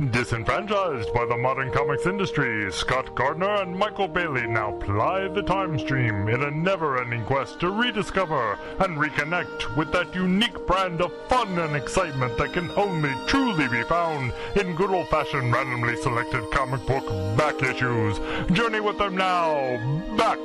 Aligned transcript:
Disenfranchised 0.00 1.14
by 1.14 1.24
the 1.24 1.36
modern 1.36 1.70
comics 1.70 2.04
industry, 2.04 2.70
Scott 2.72 3.14
Gardner 3.14 3.62
and 3.62 3.78
Michael 3.78 4.08
Bailey 4.08 4.44
now 4.44 4.72
ply 4.72 5.28
the 5.28 5.42
time 5.42 5.78
stream 5.78 6.28
in 6.28 6.42
a 6.42 6.50
never 6.50 7.00
ending 7.00 7.24
quest 7.24 7.60
to 7.60 7.70
rediscover 7.70 8.58
and 8.80 8.98
reconnect 8.98 9.76
with 9.76 9.92
that 9.92 10.12
unique 10.12 10.66
brand 10.66 11.00
of 11.00 11.12
fun 11.28 11.56
and 11.60 11.76
excitement 11.76 12.36
that 12.38 12.52
can 12.52 12.72
only 12.72 13.12
truly 13.28 13.68
be 13.68 13.84
found 13.84 14.32
in 14.56 14.74
good 14.74 14.90
old 14.90 15.08
fashioned 15.10 15.52
randomly 15.52 15.94
selected 16.02 16.42
comic 16.50 16.84
book 16.88 17.06
back 17.38 17.62
issues. 17.62 18.18
Journey 18.50 18.80
with 18.80 18.98
them 18.98 19.16
now. 19.16 19.76
Back, 20.16 20.40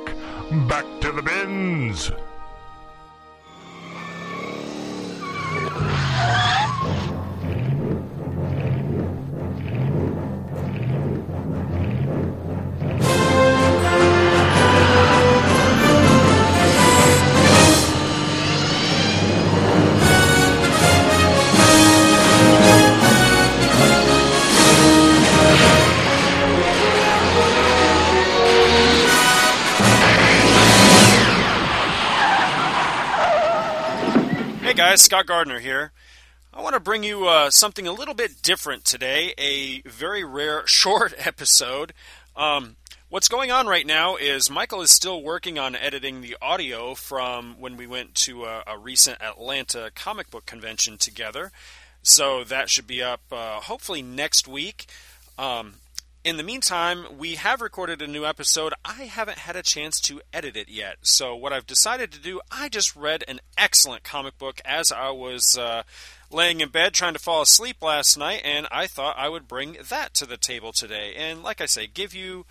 back 0.68 0.86
to 1.00 1.10
the 1.10 1.22
bins. 1.22 2.12
Guys, 34.90 35.02
Scott 35.02 35.26
Gardner 35.26 35.60
here. 35.60 35.92
I 36.52 36.62
want 36.62 36.74
to 36.74 36.80
bring 36.80 37.04
you 37.04 37.28
uh, 37.28 37.50
something 37.50 37.86
a 37.86 37.92
little 37.92 38.12
bit 38.12 38.42
different 38.42 38.84
today, 38.84 39.32
a 39.38 39.82
very 39.82 40.24
rare 40.24 40.66
short 40.66 41.14
episode. 41.16 41.92
Um, 42.34 42.74
what's 43.08 43.28
going 43.28 43.52
on 43.52 43.68
right 43.68 43.86
now 43.86 44.16
is 44.16 44.50
Michael 44.50 44.82
is 44.82 44.90
still 44.90 45.22
working 45.22 45.60
on 45.60 45.76
editing 45.76 46.22
the 46.22 46.36
audio 46.42 46.96
from 46.96 47.54
when 47.60 47.76
we 47.76 47.86
went 47.86 48.16
to 48.16 48.46
a, 48.46 48.64
a 48.66 48.76
recent 48.76 49.22
Atlanta 49.22 49.92
comic 49.94 50.28
book 50.28 50.44
convention 50.44 50.98
together. 50.98 51.52
So 52.02 52.42
that 52.42 52.68
should 52.68 52.88
be 52.88 53.00
up 53.00 53.20
uh, 53.30 53.60
hopefully 53.60 54.02
next 54.02 54.48
week. 54.48 54.86
Um, 55.38 55.74
in 56.22 56.36
the 56.36 56.42
meantime, 56.42 57.06
we 57.18 57.36
have 57.36 57.62
recorded 57.62 58.02
a 58.02 58.06
new 58.06 58.26
episode. 58.26 58.74
I 58.84 59.04
haven't 59.04 59.38
had 59.38 59.56
a 59.56 59.62
chance 59.62 59.98
to 60.02 60.20
edit 60.32 60.54
it 60.54 60.68
yet. 60.68 60.96
So, 61.00 61.34
what 61.34 61.52
I've 61.52 61.66
decided 61.66 62.12
to 62.12 62.20
do, 62.20 62.40
I 62.50 62.68
just 62.68 62.94
read 62.94 63.24
an 63.26 63.40
excellent 63.56 64.02
comic 64.02 64.36
book 64.36 64.60
as 64.64 64.92
I 64.92 65.10
was 65.10 65.56
uh, 65.56 65.82
laying 66.30 66.60
in 66.60 66.68
bed 66.68 66.92
trying 66.92 67.14
to 67.14 67.18
fall 67.18 67.40
asleep 67.40 67.76
last 67.80 68.18
night, 68.18 68.42
and 68.44 68.66
I 68.70 68.86
thought 68.86 69.16
I 69.18 69.30
would 69.30 69.48
bring 69.48 69.78
that 69.88 70.12
to 70.14 70.26
the 70.26 70.36
table 70.36 70.72
today. 70.72 71.14
And, 71.16 71.42
like 71.42 71.62
I 71.62 71.66
say, 71.66 71.86
give 71.86 72.14
you 72.14 72.44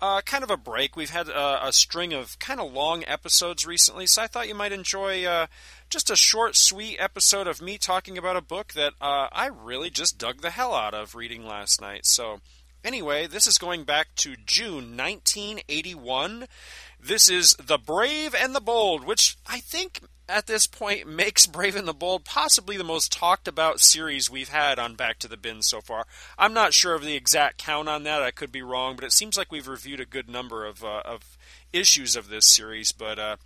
uh, 0.00 0.22
kind 0.22 0.42
of 0.42 0.50
a 0.50 0.56
break. 0.56 0.96
We've 0.96 1.10
had 1.10 1.28
a, 1.28 1.66
a 1.66 1.72
string 1.74 2.14
of 2.14 2.38
kind 2.38 2.58
of 2.58 2.72
long 2.72 3.04
episodes 3.06 3.66
recently, 3.66 4.06
so 4.06 4.22
I 4.22 4.28
thought 4.28 4.48
you 4.48 4.54
might 4.54 4.72
enjoy 4.72 5.26
uh, 5.26 5.48
just 5.90 6.10
a 6.10 6.16
short, 6.16 6.56
sweet 6.56 6.96
episode 6.98 7.46
of 7.46 7.60
me 7.60 7.76
talking 7.76 8.16
about 8.16 8.36
a 8.36 8.40
book 8.40 8.72
that 8.72 8.94
uh, 8.98 9.28
I 9.30 9.48
really 9.48 9.90
just 9.90 10.16
dug 10.16 10.40
the 10.40 10.50
hell 10.50 10.74
out 10.74 10.94
of 10.94 11.14
reading 11.14 11.44
last 11.44 11.82
night. 11.82 12.06
So, 12.06 12.40
Anyway, 12.82 13.26
this 13.26 13.46
is 13.46 13.58
going 13.58 13.84
back 13.84 14.14
to 14.16 14.36
June 14.46 14.96
1981. 14.96 16.46
This 16.98 17.28
is 17.28 17.54
The 17.56 17.76
Brave 17.76 18.34
and 18.34 18.54
the 18.54 18.60
Bold, 18.60 19.04
which 19.04 19.36
I 19.46 19.60
think 19.60 20.00
at 20.30 20.46
this 20.46 20.66
point 20.66 21.06
makes 21.06 21.46
Brave 21.46 21.76
and 21.76 21.86
the 21.86 21.92
Bold 21.92 22.24
possibly 22.24 22.78
the 22.78 22.84
most 22.84 23.12
talked 23.12 23.46
about 23.46 23.80
series 23.80 24.30
we've 24.30 24.48
had 24.48 24.78
on 24.78 24.94
Back 24.94 25.18
to 25.18 25.28
the 25.28 25.36
Bin 25.36 25.60
so 25.60 25.82
far. 25.82 26.06
I'm 26.38 26.54
not 26.54 26.72
sure 26.72 26.94
of 26.94 27.02
the 27.02 27.16
exact 27.16 27.58
count 27.58 27.88
on 27.88 28.04
that. 28.04 28.22
I 28.22 28.30
could 28.30 28.50
be 28.50 28.62
wrong, 28.62 28.96
but 28.96 29.04
it 29.04 29.12
seems 29.12 29.36
like 29.36 29.52
we've 29.52 29.68
reviewed 29.68 30.00
a 30.00 30.06
good 30.06 30.30
number 30.30 30.64
of 30.64 30.82
uh, 30.82 31.02
of 31.04 31.36
issues 31.74 32.16
of 32.16 32.28
this 32.28 32.46
series. 32.46 32.92
But 32.92 33.18
uh, 33.18 33.36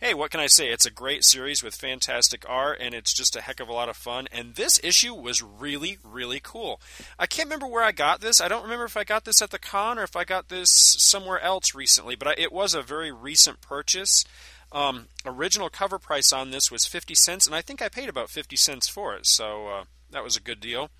hey, 0.00 0.14
what 0.14 0.30
can 0.30 0.40
I 0.40 0.46
say? 0.46 0.68
It's 0.68 0.86
a 0.86 0.92
great 0.92 1.24
series 1.24 1.62
with 1.62 1.74
fantastic 1.74 2.44
art, 2.48 2.78
and 2.80 2.94
it's 2.94 3.12
just 3.12 3.34
a 3.34 3.40
heck 3.40 3.58
of 3.58 3.68
a 3.68 3.72
lot 3.72 3.88
of 3.88 3.96
fun. 3.96 4.28
And 4.30 4.54
this 4.54 4.78
issue 4.82 5.12
was 5.12 5.42
really, 5.42 5.98
really 6.04 6.40
cool. 6.40 6.80
I 7.18 7.26
can't 7.26 7.46
remember 7.46 7.66
where 7.66 7.82
I 7.82 7.90
got 7.90 8.20
this. 8.20 8.40
I 8.40 8.46
don't 8.46 8.62
remember 8.62 8.84
if 8.84 8.96
I 8.96 9.04
got 9.04 9.24
this 9.24 9.42
at 9.42 9.50
the 9.50 9.58
con 9.58 9.98
or 9.98 10.04
if 10.04 10.14
I 10.14 10.24
got 10.24 10.48
this 10.48 10.70
somewhere 10.70 11.40
else 11.40 11.74
recently, 11.74 12.14
but 12.14 12.28
I, 12.28 12.34
it 12.38 12.52
was 12.52 12.74
a 12.74 12.82
very 12.82 13.10
recent 13.10 13.60
purchase. 13.60 14.24
Um, 14.70 15.06
original 15.24 15.68
cover 15.68 15.98
price 15.98 16.32
on 16.32 16.50
this 16.50 16.70
was 16.70 16.86
50 16.86 17.14
cents, 17.14 17.46
and 17.46 17.56
I 17.56 17.62
think 17.62 17.82
I 17.82 17.88
paid 17.88 18.08
about 18.08 18.30
50 18.30 18.54
cents 18.54 18.88
for 18.88 19.16
it, 19.16 19.26
so 19.26 19.66
uh, 19.66 19.84
that 20.10 20.22
was 20.22 20.36
a 20.36 20.42
good 20.42 20.60
deal. 20.60 20.90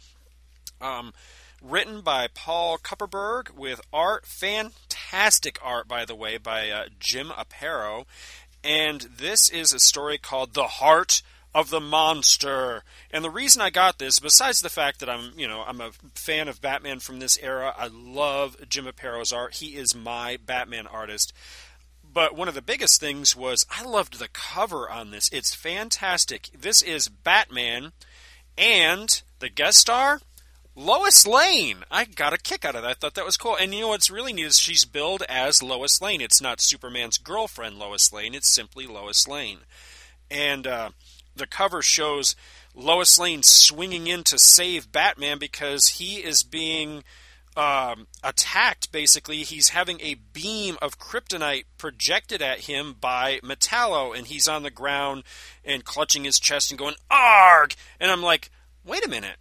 Um, 0.81 1.13
written 1.63 2.01
by 2.01 2.29
Paul 2.33 2.79
Kupperberg 2.79 3.51
with 3.51 3.81
art, 3.93 4.27
fantastic 4.27 5.59
art, 5.63 5.87
by 5.87 6.05
the 6.05 6.15
way, 6.15 6.39
by 6.39 6.71
uh, 6.71 6.87
Jim 6.99 7.29
Aparo. 7.29 8.07
And 8.63 9.03
this 9.03 9.49
is 9.49 9.73
a 9.73 9.79
story 9.79 10.19
called 10.19 10.55
The 10.55 10.65
Heart 10.65 11.23
of 11.55 11.71
the 11.71 11.81
Monster. 11.81 12.83
And 13.11 13.25
the 13.25 13.31
reason 13.31 13.63
I 13.63 13.71
got 13.71 13.99
this, 13.99 14.19
besides 14.19 14.61
the 14.61 14.69
fact 14.69 15.01
that 15.01 15.09
I'm, 15.09 15.33
you 15.37 15.49
know, 15.49 15.65
I'm 15.67 15.81
a 15.81 15.93
fan 16.15 16.49
of 16.49 16.61
Batman 16.61 17.01
from 17.01 17.19
this 17.19 17.39
era, 17.41 17.75
I 17.77 17.89
love 17.89 18.57
Jim 18.69 18.87
Aparo's 18.87 19.33
art. 19.33 19.55
He 19.55 19.77
is 19.77 19.95
my 19.95 20.39
Batman 20.45 20.87
artist. 20.87 21.33
But 22.11 22.35
one 22.37 22.49
of 22.49 22.55
the 22.55 22.63
biggest 22.63 23.01
things 23.01 23.37
was 23.37 23.67
I 23.71 23.85
loved 23.85 24.19
the 24.19 24.29
cover 24.29 24.91
on 24.91 25.11
this. 25.11 25.29
It's 25.33 25.55
fantastic. 25.55 26.49
This 26.59 26.83
is 26.83 27.09
Batman 27.09 27.93
and 28.57 29.23
the 29.39 29.49
guest 29.49 29.79
star 29.79 30.21
Lois 30.79 31.27
Lane. 31.27 31.79
I 31.91 32.05
got 32.05 32.33
a 32.33 32.39
kick 32.39 32.65
out 32.65 32.77
of 32.77 32.83
that. 32.83 32.89
I 32.89 32.95
thought 32.95 33.15
that 33.15 33.25
was 33.25 33.37
cool. 33.37 33.57
And 33.57 33.75
you 33.75 33.81
know 33.81 33.89
what's 33.89 34.13
really 34.13 34.33
neat 34.33 34.47
is 34.47 34.61
she's 34.61 34.85
billed 34.85 35.25
as 35.29 35.61
Lois 35.61 36.01
Lane. 36.01 36.21
It's 36.21 36.41
not 36.41 36.61
Superman's 36.61 37.19
girlfriend, 37.19 37.81
Lois 37.81 38.13
Lane. 38.13 38.33
It's 38.33 38.49
simply 38.49 38.87
Lois 38.87 39.27
Lane. 39.27 39.59
And 40.31 40.69
uh, 40.69 40.91
the 41.35 41.49
cover 41.49 41.83
shows 41.83 42.37
Lois 42.77 43.19
Lane 43.19 43.43
swinging 43.43 44.07
in 44.07 44.23
to 44.23 44.39
save 44.39 44.93
Batman 44.93 45.41
because 45.41 45.89
he 45.89 46.19
is 46.19 46.45
being 46.45 47.03
um, 47.57 48.07
attacked. 48.23 48.93
Basically, 48.93 49.39
he's 49.39 49.71
having 49.71 50.01
a 50.01 50.15
beam 50.33 50.79
of 50.81 51.01
kryptonite 51.01 51.65
projected 51.77 52.41
at 52.41 52.61
him 52.61 52.95
by 53.01 53.41
Metallo, 53.43 54.17
and 54.17 54.29
he's 54.29 54.47
on 54.47 54.63
the 54.63 54.71
ground 54.71 55.25
and 55.65 55.85
clutching 55.85 56.23
his 56.23 56.39
chest 56.39 56.71
and 56.71 56.79
going 56.79 56.95
"Arg!" 57.11 57.75
And 57.99 58.13
I'm 58.13 58.23
like, 58.23 58.53
wait 58.85 59.05
a 59.05 59.11
minute 59.11 59.39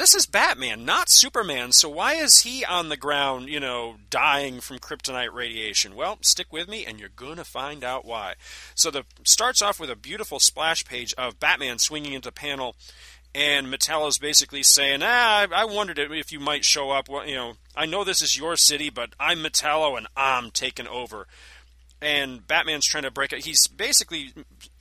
this 0.00 0.14
is 0.14 0.26
Batman, 0.26 0.84
not 0.84 1.10
Superman. 1.10 1.72
So 1.72 1.88
why 1.88 2.14
is 2.14 2.40
he 2.40 2.64
on 2.64 2.88
the 2.88 2.96
ground, 2.96 3.48
you 3.48 3.60
know, 3.60 3.96
dying 4.08 4.60
from 4.60 4.78
kryptonite 4.78 5.32
radiation? 5.32 5.94
Well, 5.94 6.18
stick 6.22 6.52
with 6.52 6.68
me 6.68 6.86
and 6.86 6.98
you're 6.98 7.10
going 7.10 7.36
to 7.36 7.44
find 7.44 7.84
out 7.84 8.04
why. 8.04 8.34
So 8.74 8.90
the 8.90 9.04
starts 9.24 9.60
off 9.60 9.78
with 9.78 9.90
a 9.90 9.96
beautiful 9.96 10.38
splash 10.38 10.84
page 10.84 11.12
of 11.18 11.38
Batman 11.38 11.78
swinging 11.78 12.14
into 12.14 12.32
panel 12.32 12.76
and 13.34 13.68
Metallo's 13.68 14.18
basically 14.18 14.62
saying, 14.62 15.00
"Ah, 15.02 15.40
I, 15.42 15.62
I 15.62 15.64
wondered 15.64 15.98
if 15.98 16.32
you 16.32 16.40
might 16.40 16.64
show 16.64 16.90
up. 16.90 17.08
Well, 17.08 17.26
you 17.26 17.36
know, 17.36 17.52
I 17.76 17.86
know 17.86 18.02
this 18.02 18.22
is 18.22 18.36
your 18.36 18.56
city, 18.56 18.90
but 18.90 19.10
I'm 19.20 19.38
Metallo 19.38 19.96
and 19.96 20.08
I'm 20.16 20.50
taking 20.50 20.88
over." 20.88 21.26
And 22.02 22.46
Batman's 22.46 22.86
trying 22.86 23.04
to 23.04 23.10
break 23.10 23.32
it. 23.32 23.44
He's 23.44 23.66
basically 23.68 24.32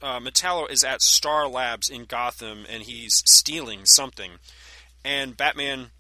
uh, 0.01 0.19
Metallo 0.19 0.72
is 0.72 0.84
at 0.84 1.01
Star 1.01 1.47
Labs 1.47 1.90
in 1.90 2.06
Gotham, 2.06 2.66
and 2.69 2.84
he's 2.84 3.22
stealing 3.25 3.86
something 3.86 4.40
and 5.04 5.38
Batman 5.38 5.92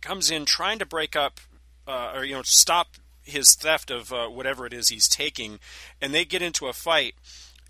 comes 0.00 0.30
in 0.30 0.44
trying 0.44 0.78
to 0.78 0.86
break 0.86 1.16
up 1.16 1.40
uh, 1.86 2.12
or 2.14 2.24
you 2.24 2.34
know 2.34 2.42
stop 2.42 2.96
his 3.22 3.54
theft 3.54 3.90
of 3.90 4.12
uh, 4.12 4.26
whatever 4.26 4.66
it 4.66 4.72
is 4.72 4.88
he's 4.88 5.08
taking, 5.08 5.58
and 6.00 6.12
they 6.12 6.24
get 6.24 6.42
into 6.42 6.66
a 6.66 6.72
fight. 6.72 7.14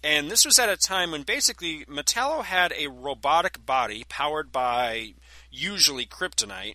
And 0.04 0.30
this 0.30 0.44
was 0.44 0.58
at 0.58 0.68
a 0.68 0.76
time 0.76 1.12
when 1.12 1.22
basically 1.22 1.84
Metallo 1.84 2.42
had 2.42 2.72
a 2.76 2.88
robotic 2.88 3.64
body 3.64 4.04
powered 4.08 4.50
by 4.50 5.14
usually 5.50 6.06
kryptonite, 6.06 6.75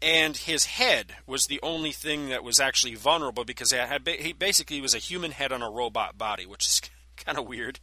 and 0.00 0.36
his 0.36 0.66
head 0.66 1.16
was 1.26 1.46
the 1.46 1.58
only 1.62 1.90
thing 1.90 2.28
that 2.28 2.44
was 2.44 2.60
actually 2.60 2.94
vulnerable 2.94 3.44
because 3.44 3.72
had, 3.72 4.06
he 4.06 4.32
basically 4.32 4.80
was 4.80 4.94
a 4.94 4.98
human 4.98 5.32
head 5.32 5.52
on 5.52 5.62
a 5.62 5.70
robot 5.70 6.16
body, 6.16 6.46
which 6.46 6.66
is 6.66 6.80
kind 7.16 7.38
of 7.38 7.48
weird. 7.48 7.80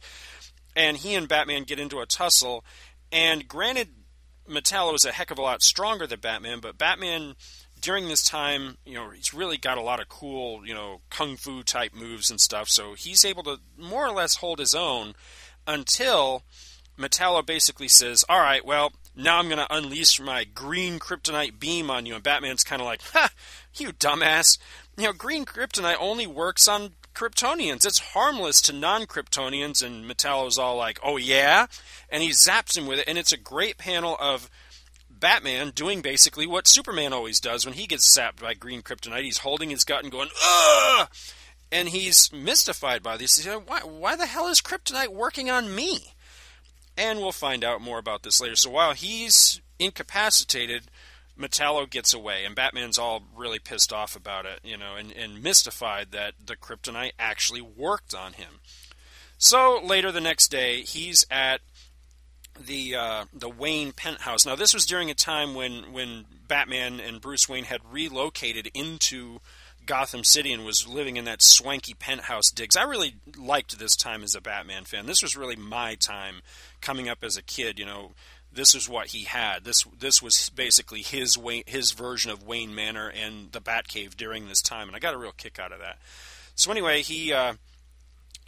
And 0.76 0.96
he 0.96 1.14
and 1.14 1.28
Batman 1.28 1.64
get 1.64 1.78
into 1.78 2.00
a 2.00 2.06
tussle, 2.06 2.64
and 3.12 3.46
granted, 3.46 3.88
Metallo 4.48 4.94
is 4.94 5.04
a 5.04 5.12
heck 5.12 5.30
of 5.30 5.38
a 5.38 5.42
lot 5.42 5.62
stronger 5.62 6.06
than 6.06 6.20
Batman, 6.20 6.60
but 6.60 6.78
Batman 6.78 7.34
during 7.80 8.08
this 8.08 8.22
time, 8.22 8.78
you 8.86 8.94
know, 8.94 9.10
he's 9.10 9.34
really 9.34 9.58
got 9.58 9.76
a 9.76 9.82
lot 9.82 10.00
of 10.00 10.08
cool, 10.08 10.66
you 10.66 10.72
know, 10.72 11.00
kung 11.10 11.36
fu 11.36 11.62
type 11.62 11.94
moves 11.94 12.30
and 12.30 12.40
stuff. 12.40 12.68
So 12.68 12.94
he's 12.94 13.24
able 13.24 13.42
to 13.42 13.58
more 13.76 14.06
or 14.06 14.12
less 14.12 14.36
hold 14.36 14.58
his 14.58 14.74
own 14.74 15.14
until 15.66 16.42
Metallo 16.98 17.44
basically 17.44 17.88
says, 17.88 18.24
"All 18.28 18.40
right, 18.40 18.64
well, 18.64 18.92
now 19.14 19.38
I'm 19.38 19.48
going 19.48 19.58
to 19.58 19.74
unleash 19.74 20.18
my 20.20 20.44
green 20.44 20.98
kryptonite 20.98 21.58
beam 21.58 21.90
on 21.90 22.06
you." 22.06 22.14
And 22.14 22.24
Batman's 22.24 22.64
kind 22.64 22.80
of 22.80 22.86
like, 22.86 23.02
"Ha, 23.12 23.30
you 23.74 23.92
dumbass! 23.92 24.58
You 24.96 25.04
know, 25.04 25.12
green 25.12 25.44
kryptonite 25.44 25.96
only 25.98 26.26
works 26.26 26.68
on 26.68 26.94
Kryptonians. 27.14 27.86
It's 27.86 27.98
harmless 27.98 28.60
to 28.62 28.72
non 28.72 29.06
Kryptonians. 29.06 29.82
And 29.84 30.04
Metallo's 30.04 30.58
all 30.58 30.76
like, 30.76 30.98
oh, 31.02 31.16
yeah? 31.16 31.66
And 32.10 32.22
he 32.22 32.30
zaps 32.30 32.76
him 32.76 32.86
with 32.86 32.98
it. 32.98 33.08
And 33.08 33.18
it's 33.18 33.32
a 33.32 33.38
great 33.38 33.78
panel 33.78 34.16
of 34.20 34.50
Batman 35.08 35.70
doing 35.70 36.02
basically 36.02 36.46
what 36.46 36.66
Superman 36.66 37.12
always 37.12 37.40
does 37.40 37.64
when 37.64 37.74
he 37.74 37.86
gets 37.86 38.14
zapped 38.14 38.40
by 38.40 38.54
green 38.54 38.82
kryptonite. 38.82 39.22
He's 39.22 39.38
holding 39.38 39.70
his 39.70 39.84
gut 39.84 40.02
and 40.02 40.12
going, 40.12 40.28
ugh! 40.44 41.08
And 41.72 41.88
he's 41.88 42.32
mystified 42.32 43.02
by 43.02 43.16
this. 43.16 43.36
He's 43.36 43.46
like, 43.46 43.68
why, 43.68 43.80
why 43.80 44.16
the 44.16 44.26
hell 44.26 44.48
is 44.48 44.60
kryptonite 44.60 45.08
working 45.08 45.50
on 45.50 45.74
me? 45.74 46.14
And 46.96 47.18
we'll 47.18 47.32
find 47.32 47.64
out 47.64 47.80
more 47.80 47.98
about 47.98 48.22
this 48.22 48.40
later. 48.40 48.54
So 48.54 48.70
while 48.70 48.92
he's 48.92 49.60
incapacitated, 49.78 50.84
Metallo 51.38 51.88
gets 51.88 52.14
away, 52.14 52.44
and 52.44 52.54
Batman's 52.54 52.98
all 52.98 53.24
really 53.34 53.58
pissed 53.58 53.92
off 53.92 54.14
about 54.14 54.46
it, 54.46 54.60
you 54.62 54.76
know, 54.76 54.94
and, 54.96 55.12
and 55.12 55.42
mystified 55.42 56.12
that 56.12 56.34
the 56.44 56.56
kryptonite 56.56 57.12
actually 57.18 57.60
worked 57.60 58.14
on 58.14 58.34
him. 58.34 58.60
So 59.38 59.80
later 59.82 60.12
the 60.12 60.20
next 60.20 60.48
day, 60.48 60.82
he's 60.82 61.26
at 61.30 61.60
the 62.58 62.94
uh, 62.94 63.24
the 63.32 63.48
Wayne 63.48 63.92
penthouse. 63.92 64.46
Now, 64.46 64.54
this 64.54 64.72
was 64.72 64.86
during 64.86 65.10
a 65.10 65.14
time 65.14 65.54
when 65.54 65.92
when 65.92 66.24
Batman 66.46 67.00
and 67.00 67.20
Bruce 67.20 67.48
Wayne 67.48 67.64
had 67.64 67.80
relocated 67.90 68.70
into 68.74 69.40
Gotham 69.86 70.24
City 70.24 70.52
and 70.52 70.64
was 70.64 70.86
living 70.86 71.16
in 71.16 71.24
that 71.24 71.42
swanky 71.42 71.94
penthouse 71.94 72.50
digs. 72.50 72.76
I 72.76 72.84
really 72.84 73.16
liked 73.36 73.78
this 73.78 73.96
time 73.96 74.22
as 74.22 74.34
a 74.34 74.40
Batman 74.40 74.84
fan. 74.84 75.06
This 75.06 75.22
was 75.22 75.36
really 75.36 75.56
my 75.56 75.94
time 75.96 76.36
coming 76.80 77.08
up 77.08 77.18
as 77.22 77.36
a 77.36 77.42
kid. 77.42 77.78
You 77.78 77.86
know, 77.86 78.12
this 78.54 78.74
is 78.74 78.88
what 78.88 79.08
he 79.08 79.24
had. 79.24 79.64
This 79.64 79.84
this 79.98 80.22
was 80.22 80.50
basically 80.50 81.02
his 81.02 81.36
Wayne, 81.36 81.64
his 81.66 81.92
version 81.92 82.30
of 82.30 82.42
Wayne 82.42 82.74
Manor 82.74 83.08
and 83.08 83.52
the 83.52 83.60
Batcave 83.60 84.16
during 84.16 84.48
this 84.48 84.62
time, 84.62 84.88
and 84.88 84.96
I 84.96 85.00
got 85.00 85.14
a 85.14 85.18
real 85.18 85.32
kick 85.36 85.58
out 85.58 85.72
of 85.72 85.80
that. 85.80 85.98
So 86.54 86.70
anyway, 86.70 87.02
he. 87.02 87.32
Uh, 87.32 87.54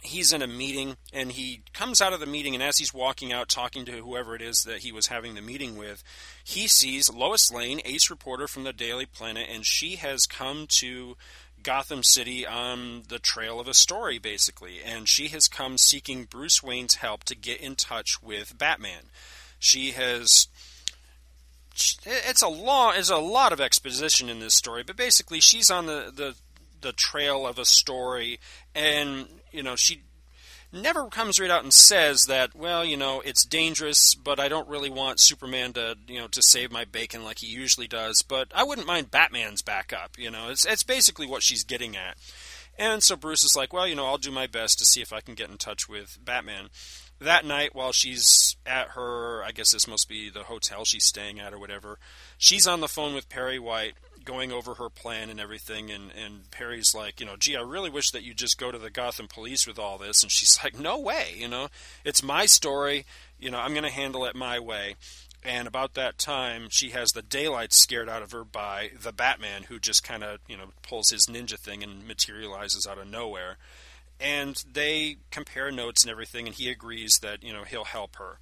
he's 0.01 0.31
in 0.31 0.41
a 0.41 0.47
meeting 0.47 0.95
and 1.11 1.31
he 1.31 1.61
comes 1.73 2.01
out 2.01 2.13
of 2.13 2.19
the 2.19 2.25
meeting 2.25 2.53
and 2.53 2.63
as 2.63 2.77
he's 2.77 2.93
walking 2.93 3.33
out 3.33 3.49
talking 3.49 3.85
to 3.85 3.91
whoever 3.93 4.35
it 4.35 4.41
is 4.41 4.63
that 4.63 4.79
he 4.79 4.91
was 4.91 5.07
having 5.07 5.35
the 5.35 5.41
meeting 5.41 5.75
with 5.75 6.03
he 6.43 6.67
sees 6.67 7.11
lois 7.11 7.51
lane 7.51 7.81
ace 7.83 8.09
reporter 8.09 8.47
from 8.47 8.63
the 8.63 8.71
daily 8.71 9.05
planet 9.05 9.47
and 9.51 9.65
she 9.65 9.95
has 9.95 10.25
come 10.25 10.67
to 10.67 11.17
gotham 11.63 12.03
city 12.03 12.45
on 12.45 13.03
the 13.09 13.19
trail 13.19 13.59
of 13.59 13.67
a 13.67 13.73
story 13.73 14.19
basically 14.19 14.77
and 14.85 15.09
she 15.09 15.29
has 15.29 15.47
come 15.47 15.77
seeking 15.77 16.25
bruce 16.25 16.61
wayne's 16.61 16.95
help 16.95 17.23
to 17.23 17.35
get 17.35 17.59
in 17.59 17.75
touch 17.75 18.21
with 18.21 18.57
batman 18.57 19.09
she 19.59 19.91
has 19.91 20.47
it's 22.05 22.41
a 22.41 22.47
long 22.47 22.93
there's 22.93 23.09
a 23.09 23.17
lot 23.17 23.53
of 23.53 23.61
exposition 23.61 24.29
in 24.29 24.39
this 24.39 24.55
story, 24.55 24.83
but 24.83 24.95
basically 24.95 25.39
she's 25.39 25.69
on 25.69 25.85
the, 25.85 26.11
the 26.13 26.35
the 26.81 26.91
trail 26.91 27.45
of 27.45 27.57
a 27.57 27.65
story 27.65 28.39
and 28.75 29.27
you 29.51 29.63
know 29.63 29.75
she 29.75 30.03
never 30.71 31.07
comes 31.07 31.39
right 31.39 31.49
out 31.49 31.63
and 31.63 31.73
says 31.73 32.25
that 32.25 32.55
well 32.55 32.83
you 32.83 32.97
know 32.97 33.21
it's 33.21 33.45
dangerous 33.45 34.13
but 34.13 34.39
i 34.39 34.47
don't 34.47 34.67
really 34.67 34.89
want 34.89 35.19
superman 35.19 35.73
to 35.73 35.95
you 36.07 36.19
know 36.19 36.27
to 36.27 36.41
save 36.41 36.71
my 36.71 36.85
bacon 36.85 37.23
like 37.23 37.39
he 37.39 37.47
usually 37.47 37.87
does 37.87 38.21
but 38.21 38.49
i 38.53 38.63
wouldn't 38.63 38.85
mind 38.85 39.09
batman's 39.09 39.61
backup 39.61 40.17
you 40.17 40.29
know. 40.29 40.49
It's 40.49 40.65
it's 40.65 40.83
basically 40.83 41.27
what 41.27 41.43
she's 41.43 41.63
getting 41.63 41.95
at. 41.95 42.17
And 42.77 43.01
so 43.01 43.15
bruce 43.15 43.43
is 43.43 43.55
like 43.55 43.73
well 43.73 43.87
you 43.87 43.95
know 43.95 44.05
i'll 44.05 44.17
do 44.17 44.31
my 44.31 44.45
best 44.45 44.77
to 44.79 44.85
see 44.85 45.01
if 45.01 45.13
i 45.13 45.21
can 45.21 45.33
get 45.33 45.49
in 45.49 45.57
touch 45.57 45.89
with 45.89 46.19
batman 46.23 46.67
that 47.19 47.45
night 47.45 47.73
while 47.73 47.91
she's 47.91 48.55
at 48.65 48.89
her 48.89 49.43
i 49.43 49.51
guess 49.51 49.71
this 49.71 49.87
must 49.87 50.07
be 50.07 50.29
the 50.29 50.43
hotel 50.43 50.85
she's 50.85 51.05
staying 51.05 51.39
at 51.39 51.53
or 51.53 51.59
whatever 51.59 51.97
she's 52.37 52.67
on 52.67 52.79
the 52.79 52.87
phone 52.87 53.13
with 53.13 53.29
perry 53.29 53.59
white 53.59 53.93
going 54.27 54.51
over 54.51 54.73
her 54.73 54.89
plan 54.89 55.29
and 55.29 55.39
everything 55.39 55.89
and 55.89 56.11
and 56.11 56.51
perry's 56.51 56.93
like 56.93 57.21
you 57.21 57.25
know 57.25 57.37
gee 57.37 57.55
i 57.55 57.61
really 57.61 57.89
wish 57.89 58.11
that 58.11 58.23
you 58.23 58.33
just 58.33 58.59
go 58.59 58.69
to 58.73 58.77
the 58.77 58.89
gotham 58.89 59.25
police 59.25 59.65
with 59.65 59.79
all 59.79 59.97
this. 59.97 60.21
And 60.21 60.29
she's 60.29 60.59
like 60.63 60.77
no 60.77 60.99
way 60.99 61.33
you 61.35 61.47
know. 61.47 61.69
It's 62.03 62.21
my 62.21 62.45
story 62.45 63.05
you 63.39 63.49
know 63.49 63.57
i'm 63.57 63.71
going 63.71 63.83
to 63.83 63.89
handle 63.89 64.25
it 64.25 64.35
my 64.35 64.59
way. 64.59 64.95
And 65.45 65.65
about 65.65 65.93
that 65.93 66.17
time 66.17 66.67
she 66.69 66.89
has 66.89 67.11
the 67.11 67.21
daylight 67.21 67.71
scared 67.71 68.09
out 68.09 68.21
of 68.21 68.33
her 68.33 68.43
by 68.43 68.91
the 69.01 69.13
batman 69.13 69.63
who 69.63 69.79
just 69.79 70.03
kind 70.03 70.25
of 70.25 70.39
you 70.47 70.57
know 70.57 70.65
pulls 70.81 71.09
his 71.09 71.27
ninja 71.27 71.57
thing 71.57 71.81
and 71.81 72.05
materializes 72.05 72.85
out 72.85 72.97
of 72.97 73.07
nowhere 73.07 73.57
and 74.19 74.63
they 74.71 75.17
compare 75.31 75.71
notes 75.71 76.03
and 76.03 76.11
everything, 76.11 76.47
and 76.47 76.55
he 76.55 76.69
agrees 76.69 77.19
that 77.19 77.43
you 77.43 77.53
know 77.53 77.63
he'll 77.63 77.85
help 77.85 78.15
her. 78.17 78.39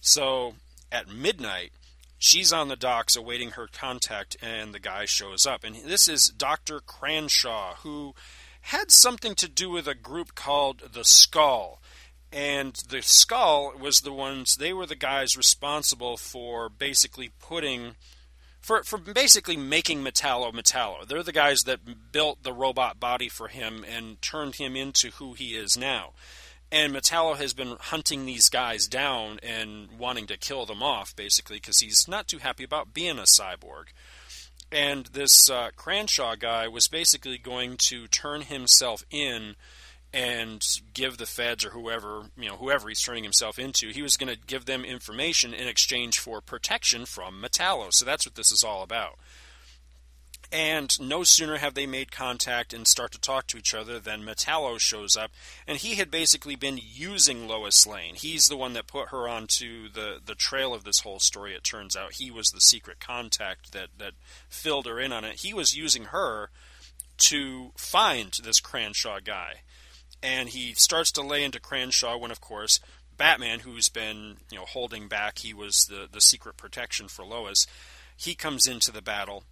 So 0.00 0.54
at 0.92 1.08
midnight, 1.08 1.72
she's 2.18 2.52
on 2.52 2.68
the 2.68 2.76
docks 2.76 3.16
awaiting 3.16 3.50
her 3.50 3.68
contact, 3.72 4.36
and 4.42 4.74
the 4.74 4.80
guy 4.80 5.04
shows 5.04 5.46
up, 5.46 5.64
and 5.64 5.76
this 5.76 6.08
is 6.08 6.28
Doctor 6.28 6.80
Cranshaw, 6.80 7.76
who 7.76 8.14
had 8.62 8.90
something 8.90 9.34
to 9.34 9.48
do 9.48 9.70
with 9.70 9.86
a 9.86 9.94
group 9.94 10.34
called 10.34 10.90
the 10.92 11.04
Skull. 11.04 11.82
And 12.32 12.74
the 12.88 13.02
Skull 13.02 13.74
was 13.78 14.00
the 14.00 14.12
ones, 14.12 14.56
they 14.56 14.72
were 14.72 14.86
the 14.86 14.96
guys 14.96 15.36
responsible 15.36 16.16
for 16.16 16.68
basically 16.68 17.30
putting 17.40 17.96
for 18.64 18.82
for 18.82 18.96
basically 18.96 19.58
making 19.58 20.02
Metallo 20.02 20.50
Metallo. 20.52 21.06
They're 21.06 21.22
the 21.22 21.32
guys 21.32 21.64
that 21.64 22.12
built 22.12 22.42
the 22.42 22.52
robot 22.52 22.98
body 22.98 23.28
for 23.28 23.48
him 23.48 23.84
and 23.86 24.20
turned 24.22 24.54
him 24.54 24.74
into 24.74 25.10
who 25.10 25.34
he 25.34 25.54
is 25.54 25.76
now. 25.76 26.12
And 26.72 26.94
Metallo 26.94 27.36
has 27.36 27.52
been 27.52 27.76
hunting 27.78 28.24
these 28.24 28.48
guys 28.48 28.88
down 28.88 29.38
and 29.42 29.98
wanting 29.98 30.26
to 30.28 30.38
kill 30.38 30.64
them 30.64 30.82
off, 30.82 31.14
basically, 31.14 31.58
because 31.58 31.80
he's 31.80 32.08
not 32.08 32.26
too 32.26 32.38
happy 32.38 32.64
about 32.64 32.94
being 32.94 33.18
a 33.18 33.22
cyborg. 33.22 33.88
And 34.72 35.06
this 35.06 35.50
uh, 35.50 35.68
Cranshaw 35.76 36.36
guy 36.36 36.66
was 36.66 36.88
basically 36.88 37.38
going 37.38 37.76
to 37.88 38.08
turn 38.08 38.40
himself 38.40 39.04
in 39.10 39.56
and 40.14 40.64
give 40.94 41.18
the 41.18 41.26
feds 41.26 41.64
or 41.64 41.70
whoever 41.70 42.22
you 42.38 42.48
know 42.48 42.56
whoever 42.56 42.88
he's 42.88 43.02
turning 43.02 43.24
himself 43.24 43.58
into 43.58 43.88
he 43.88 44.00
was 44.00 44.16
going 44.16 44.32
to 44.32 44.40
give 44.46 44.64
them 44.64 44.84
information 44.84 45.52
in 45.52 45.66
exchange 45.66 46.20
for 46.20 46.40
protection 46.40 47.04
from 47.04 47.42
metallo 47.42 47.92
so 47.92 48.04
that's 48.04 48.24
what 48.24 48.36
this 48.36 48.52
is 48.52 48.62
all 48.62 48.82
about 48.82 49.18
and 50.52 51.00
no 51.00 51.24
sooner 51.24 51.56
have 51.56 51.74
they 51.74 51.86
made 51.86 52.12
contact 52.12 52.72
and 52.72 52.86
start 52.86 53.10
to 53.10 53.20
talk 53.20 53.48
to 53.48 53.58
each 53.58 53.74
other 53.74 53.98
than 53.98 54.22
Metallo 54.22 54.78
shows 54.78 55.16
up, 55.16 55.32
and 55.66 55.78
he 55.78 55.96
had 55.96 56.12
basically 56.12 56.54
been 56.54 56.78
using 56.80 57.48
Lois 57.48 57.88
Lane. 57.88 58.14
He's 58.14 58.46
the 58.46 58.56
one 58.56 58.72
that 58.74 58.86
put 58.86 59.08
her 59.08 59.26
onto 59.28 59.88
the, 59.88 60.20
the 60.24 60.36
trail 60.36 60.72
of 60.72 60.84
this 60.84 61.00
whole 61.00 61.18
story. 61.18 61.54
It 61.54 61.64
turns 61.64 61.96
out 61.96 62.12
he 62.12 62.30
was 62.30 62.50
the 62.50 62.60
secret 62.60 63.00
contact 63.00 63.72
that 63.72 63.88
that 63.98 64.12
filled 64.48 64.86
her 64.86 65.00
in 65.00 65.12
on 65.12 65.24
it. 65.24 65.40
He 65.40 65.52
was 65.52 65.76
using 65.76 66.04
her 66.04 66.50
to 67.16 67.72
find 67.76 68.36
this 68.44 68.60
Cranshaw 68.60 69.24
guy 69.24 69.62
and 70.24 70.48
he 70.48 70.72
starts 70.72 71.12
to 71.12 71.22
lay 71.22 71.44
into 71.44 71.60
Cranshaw 71.60 72.16
when, 72.16 72.30
of 72.30 72.40
course, 72.40 72.80
Batman, 73.16 73.60
who's 73.60 73.90
been 73.90 74.38
you 74.50 74.58
know 74.58 74.64
holding 74.64 75.06
back, 75.06 75.38
he 75.38 75.52
was 75.52 75.84
the 75.84 76.08
the 76.10 76.20
secret 76.20 76.56
protection 76.56 77.06
for 77.08 77.24
Lois. 77.24 77.66
He 78.16 78.34
comes 78.34 78.66
into 78.66 78.90
the 78.90 79.02
battle, 79.02 79.44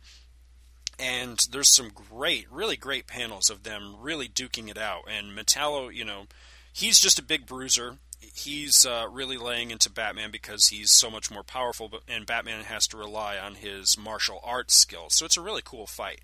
and 0.98 1.46
there's 1.50 1.68
some 1.68 1.90
great, 1.90 2.50
really 2.50 2.76
great 2.76 3.06
panels 3.06 3.50
of 3.50 3.64
them 3.64 3.96
really 4.00 4.28
duking 4.28 4.68
it 4.68 4.78
out. 4.78 5.02
And 5.08 5.36
Metallo, 5.36 5.92
you 5.94 6.04
know, 6.04 6.24
he's 6.72 6.98
just 6.98 7.18
a 7.18 7.24
big 7.24 7.46
bruiser. 7.46 7.98
He's 8.34 8.86
uh, 8.86 9.06
really 9.10 9.36
laying 9.36 9.70
into 9.70 9.90
Batman 9.90 10.30
because 10.30 10.68
he's 10.68 10.90
so 10.90 11.10
much 11.10 11.30
more 11.30 11.42
powerful, 11.42 11.90
and 12.08 12.24
Batman 12.24 12.64
has 12.64 12.86
to 12.88 12.96
rely 12.96 13.36
on 13.36 13.56
his 13.56 13.98
martial 13.98 14.40
arts 14.42 14.74
skills. 14.74 15.14
So 15.14 15.26
it's 15.26 15.36
a 15.36 15.42
really 15.42 15.62
cool 15.62 15.86
fight. 15.86 16.22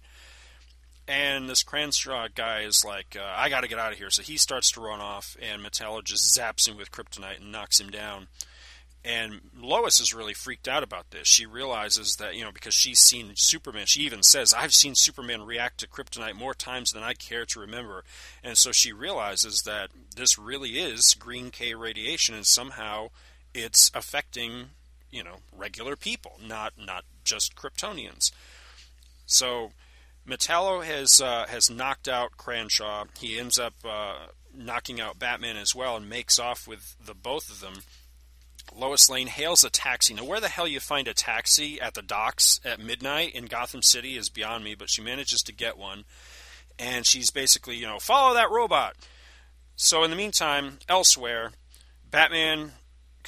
And 1.09 1.49
this 1.49 1.63
Cranshaw 1.63 2.29
guy 2.35 2.61
is 2.61 2.85
like, 2.85 3.17
uh, 3.19 3.35
I 3.35 3.49
got 3.49 3.63
to 3.63 3.69
get 3.69 3.79
out 3.79 3.93
of 3.93 3.99
here. 3.99 4.11
So 4.11 4.23
he 4.23 4.37
starts 4.37 4.71
to 4.73 4.83
run 4.83 5.01
off, 5.01 5.39
and 5.41 5.63
Metallo 5.63 6.05
just 6.05 6.37
zaps 6.37 6.69
him 6.69 6.77
with 6.77 6.93
kryptonite 6.93 7.41
and 7.41 7.51
knocks 7.51 7.81
him 7.81 7.89
down. 7.89 8.29
And 9.03 9.41
Lois 9.59 10.01
is 10.01 10.13
really 10.13 10.35
freaked 10.35 10.69
out 10.69 10.83
about 10.83 11.11
this. 11.11 11.27
She 11.27 11.47
realizes 11.47 12.17
that, 12.17 12.35
you 12.35 12.45
know, 12.45 12.53
because 12.53 12.75
she's 12.75 12.99
seen 12.99 13.33
Superman, 13.37 13.87
she 13.87 14.03
even 14.03 14.23
says, 14.23 14.53
I've 14.53 14.75
seen 14.75 14.95
Superman 14.95 15.47
react 15.47 15.79
to 15.81 15.89
kryptonite 15.89 16.35
more 16.35 16.53
times 16.53 16.93
than 16.93 17.03
I 17.03 17.15
care 17.15 17.47
to 17.47 17.61
remember. 17.61 18.05
And 18.45 18.59
so 18.59 18.71
she 18.71 18.93
realizes 18.93 19.63
that 19.63 19.89
this 20.15 20.37
really 20.37 20.79
is 20.79 21.15
green 21.15 21.51
K 21.51 21.75
radiation, 21.75 22.35
and 22.35 22.45
somehow 22.45 23.09
it's 23.55 23.91
affecting, 23.95 24.71
you 25.11 25.25
know, 25.25 25.37
regular 25.57 25.97
people, 25.97 26.39
not 26.47 26.75
not 26.77 27.05
just 27.25 27.57
Kryptonians. 27.57 28.31
So 29.25 29.73
Metallo 30.29 30.85
has 30.85 31.21
uh, 31.21 31.47
has 31.49 31.71
knocked 31.71 32.09
out 32.09 32.37
Cranshaw. 32.37 33.07
He 33.19 33.39
ends 33.39 33.59
up 33.59 33.75
uh, 33.85 34.27
knocking 34.55 35.01
out 35.01 35.19
Batman 35.19 35.57
as 35.57 35.75
well 35.75 35.97
and 35.97 36.09
makes 36.09 36.39
off 36.39 36.69
with 36.69 36.97
the 37.05 37.15
both 37.15 37.51
of 37.51 37.61
them. 37.61 37.83
Lois 38.77 39.09
Lane 39.09 39.29
hails 39.29 39.65
a 39.65 39.71
taxi. 39.71 40.13
Now, 40.13 40.25
where 40.25 40.41
the 40.41 40.49
hell 40.49 40.69
you 40.69 40.79
find 40.79 41.09
a 41.09 41.15
taxi 41.15 41.81
at 41.81 41.95
the 41.95 42.03
docks 42.03 42.61
at 42.65 42.79
midnight 42.79 43.35
in 43.35 43.47
Gotham 43.47 43.83
City 43.83 44.17
is 44.17 44.29
beyond 44.29 44.63
me, 44.63 44.75
but 44.75 44.91
she 44.91 45.01
manages 45.01 45.41
to 45.43 45.55
get 45.55 45.79
one. 45.79 46.05
And 46.79 47.07
she's 47.07 47.31
basically, 47.31 47.77
you 47.77 47.87
know, 47.87 47.99
follow 47.99 48.35
that 48.35 48.51
robot. 48.51 48.95
So, 49.75 50.05
in 50.05 50.11
the 50.11 50.17
meantime, 50.17 50.79
elsewhere, 50.89 51.53
Batman 52.09 52.73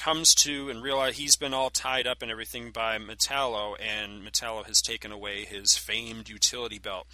comes 0.01 0.33
to 0.33 0.67
and 0.67 0.81
realize 0.81 1.15
he's 1.15 1.35
been 1.35 1.53
all 1.53 1.69
tied 1.69 2.07
up 2.07 2.23
and 2.23 2.31
everything 2.31 2.71
by 2.71 2.97
Metallo, 2.97 3.75
and 3.79 4.23
Metallo 4.23 4.65
has 4.65 4.81
taken 4.81 5.11
away 5.11 5.45
his 5.45 5.77
famed 5.77 6.27
utility 6.27 6.79
belt. 6.79 7.05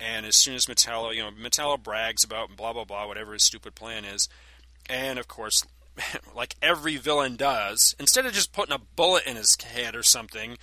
And 0.00 0.24
as 0.24 0.34
soon 0.34 0.54
as 0.54 0.64
Metallo, 0.64 1.14
you 1.14 1.22
know, 1.22 1.30
Metallo 1.30 1.80
brags 1.80 2.24
about 2.24 2.56
blah 2.56 2.72
blah 2.72 2.86
blah, 2.86 3.06
whatever 3.06 3.34
his 3.34 3.44
stupid 3.44 3.74
plan 3.74 4.06
is, 4.06 4.30
and 4.88 5.18
of 5.18 5.28
course 5.28 5.66
like 6.34 6.56
every 6.62 6.96
villain 6.96 7.36
does, 7.36 7.94
instead 8.00 8.24
of 8.24 8.32
just 8.32 8.54
putting 8.54 8.74
a 8.74 8.80
bullet 8.96 9.26
in 9.26 9.36
his 9.36 9.54
head 9.62 9.94
or 9.94 10.02
something, 10.02 10.56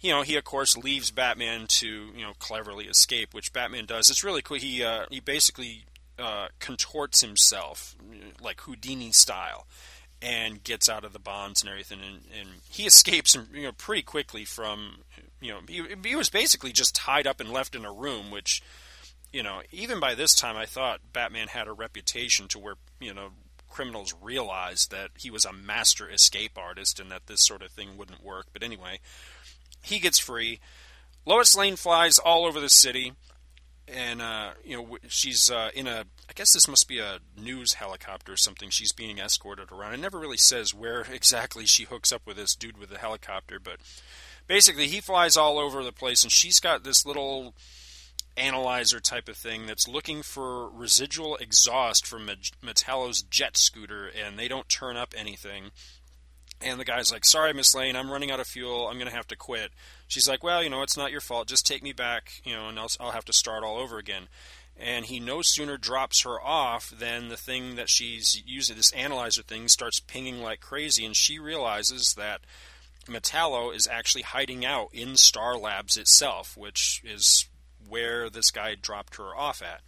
you 0.00 0.12
know, 0.12 0.20
he 0.20 0.36
of 0.36 0.44
course 0.44 0.76
leaves 0.76 1.10
Batman 1.10 1.68
to 1.68 2.10
you 2.14 2.22
know 2.22 2.34
cleverly 2.38 2.84
escape, 2.84 3.32
which 3.32 3.54
Batman 3.54 3.86
does. 3.86 4.10
It's 4.10 4.22
really 4.24 4.42
cool. 4.42 4.58
He 4.58 4.84
uh, 4.84 5.06
he 5.10 5.20
basically 5.20 5.86
uh, 6.18 6.48
contorts 6.58 7.22
himself 7.22 7.96
like 8.42 8.60
Houdini 8.60 9.10
style 9.10 9.66
and 10.20 10.62
gets 10.64 10.88
out 10.88 11.04
of 11.04 11.12
the 11.12 11.18
bonds 11.18 11.62
and 11.62 11.70
everything, 11.70 12.00
and, 12.00 12.20
and 12.38 12.48
he 12.68 12.86
escapes 12.86 13.36
you 13.52 13.62
know 13.62 13.72
pretty 13.72 14.02
quickly 14.02 14.44
from 14.44 14.98
you 15.40 15.52
know 15.52 15.60
he, 15.68 15.82
he 16.04 16.16
was 16.16 16.30
basically 16.30 16.72
just 16.72 16.94
tied 16.94 17.26
up 17.26 17.40
and 17.40 17.50
left 17.50 17.74
in 17.74 17.84
a 17.84 17.92
room, 17.92 18.30
which 18.30 18.62
you 19.32 19.42
know 19.42 19.62
even 19.70 20.00
by 20.00 20.14
this 20.14 20.34
time 20.34 20.56
I 20.56 20.66
thought 20.66 21.12
Batman 21.12 21.48
had 21.48 21.68
a 21.68 21.72
reputation 21.72 22.48
to 22.48 22.58
where 22.58 22.74
you 23.00 23.14
know 23.14 23.30
criminals 23.68 24.14
realized 24.20 24.90
that 24.90 25.10
he 25.16 25.30
was 25.30 25.44
a 25.44 25.52
master 25.52 26.10
escape 26.10 26.56
artist 26.56 26.98
and 26.98 27.10
that 27.12 27.26
this 27.26 27.44
sort 27.44 27.62
of 27.62 27.70
thing 27.70 27.96
wouldn't 27.96 28.24
work. 28.24 28.46
But 28.52 28.62
anyway, 28.62 28.98
he 29.82 29.98
gets 29.98 30.18
free. 30.18 30.58
Lois 31.24 31.54
Lane 31.54 31.76
flies 31.76 32.18
all 32.18 32.46
over 32.46 32.58
the 32.58 32.70
city 32.70 33.12
and 33.92 34.20
uh, 34.22 34.50
you 34.64 34.76
know 34.76 34.98
she's 35.08 35.50
uh, 35.50 35.70
in 35.74 35.86
a 35.86 36.04
I 36.28 36.32
guess 36.34 36.52
this 36.52 36.68
must 36.68 36.88
be 36.88 36.98
a 36.98 37.18
news 37.36 37.74
helicopter 37.74 38.32
or 38.32 38.36
something. 38.36 38.70
She's 38.70 38.92
being 38.92 39.18
escorted 39.18 39.72
around. 39.72 39.94
It 39.94 40.00
never 40.00 40.18
really 40.18 40.36
says 40.36 40.74
where 40.74 41.00
exactly 41.12 41.66
she 41.66 41.84
hooks 41.84 42.12
up 42.12 42.22
with 42.26 42.36
this 42.36 42.54
dude 42.54 42.78
with 42.78 42.90
the 42.90 42.98
helicopter, 42.98 43.58
but 43.58 43.78
basically 44.46 44.86
he 44.86 45.00
flies 45.00 45.36
all 45.36 45.58
over 45.58 45.82
the 45.82 45.92
place, 45.92 46.22
and 46.22 46.32
she's 46.32 46.60
got 46.60 46.84
this 46.84 47.06
little 47.06 47.54
analyzer 48.36 49.00
type 49.00 49.28
of 49.28 49.36
thing 49.36 49.66
that's 49.66 49.88
looking 49.88 50.22
for 50.22 50.68
residual 50.70 51.36
exhaust 51.36 52.06
from 52.06 52.30
Metallo's 52.64 53.22
jet 53.22 53.56
scooter, 53.56 54.06
and 54.06 54.38
they 54.38 54.48
don't 54.48 54.68
turn 54.68 54.96
up 54.96 55.12
anything. 55.16 55.70
And 56.60 56.80
the 56.80 56.84
guy's 56.84 57.12
like, 57.12 57.24
"Sorry, 57.24 57.52
Miss 57.52 57.74
Lane, 57.74 57.94
I'm 57.94 58.10
running 58.10 58.30
out 58.30 58.40
of 58.40 58.46
fuel. 58.46 58.88
I'm 58.88 58.98
going 58.98 59.10
to 59.10 59.16
have 59.16 59.28
to 59.28 59.36
quit." 59.36 59.70
She's 60.08 60.28
like, 60.28 60.42
"Well, 60.42 60.62
you 60.62 60.70
know, 60.70 60.82
it's 60.82 60.96
not 60.96 61.12
your 61.12 61.20
fault. 61.20 61.48
Just 61.48 61.66
take 61.66 61.82
me 61.82 61.92
back, 61.92 62.40
you 62.44 62.54
know, 62.54 62.68
and 62.68 62.78
I'll, 62.78 62.90
I'll 62.98 63.12
have 63.12 63.24
to 63.26 63.32
start 63.32 63.62
all 63.64 63.78
over 63.78 63.98
again." 63.98 64.28
And 64.80 65.06
he 65.06 65.18
no 65.18 65.42
sooner 65.42 65.76
drops 65.76 66.22
her 66.22 66.40
off 66.40 66.90
than 66.90 67.28
the 67.28 67.36
thing 67.36 67.74
that 67.76 67.88
she's 67.88 68.42
using, 68.46 68.76
this 68.76 68.92
analyzer 68.92 69.42
thing, 69.42 69.68
starts 69.68 70.00
pinging 70.00 70.40
like 70.40 70.60
crazy, 70.60 71.04
and 71.04 71.16
she 71.16 71.38
realizes 71.38 72.14
that 72.14 72.40
Metallo 73.06 73.74
is 73.74 73.88
actually 73.88 74.22
hiding 74.22 74.64
out 74.64 74.90
in 74.92 75.16
Star 75.16 75.56
Labs 75.56 75.96
itself, 75.96 76.56
which 76.56 77.02
is 77.04 77.48
where 77.88 78.28
this 78.30 78.50
guy 78.50 78.74
dropped 78.74 79.16
her 79.16 79.34
off 79.34 79.62
at. 79.62 79.80